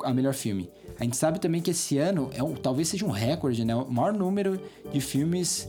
[0.04, 0.70] a melhor filme.
[0.98, 3.90] A gente sabe também que esse ano é um, talvez seja um recorde, né, o
[3.90, 4.60] maior número
[4.92, 5.68] de filmes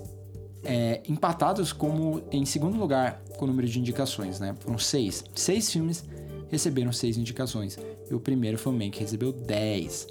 [0.64, 4.56] é, empatados como em segundo lugar com o número de indicações, né?
[4.62, 5.26] Foram seis.
[5.36, 6.06] Seis filmes
[6.54, 7.78] receberam 6 indicações.
[8.10, 10.08] E o primeiro foi o Man, que recebeu 10.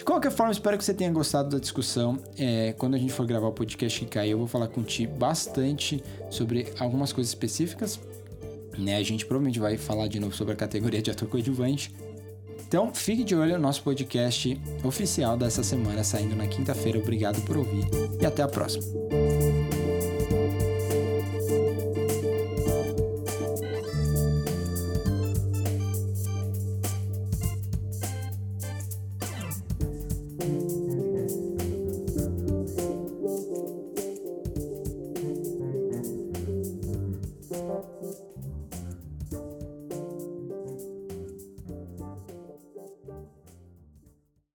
[0.00, 2.18] De qualquer forma, espero que você tenha gostado da discussão.
[2.38, 6.02] É, quando a gente for gravar o podcast que caiu, eu vou falar contigo bastante
[6.30, 8.00] sobre algumas coisas específicas.
[8.78, 8.96] Né?
[8.96, 11.94] A gente provavelmente vai falar de novo sobre a categoria de ator coadjuvante.
[12.66, 16.98] Então, fique de olho no nosso podcast oficial dessa semana, saindo na quinta-feira.
[16.98, 17.84] Obrigado por ouvir
[18.18, 18.84] e até a próxima.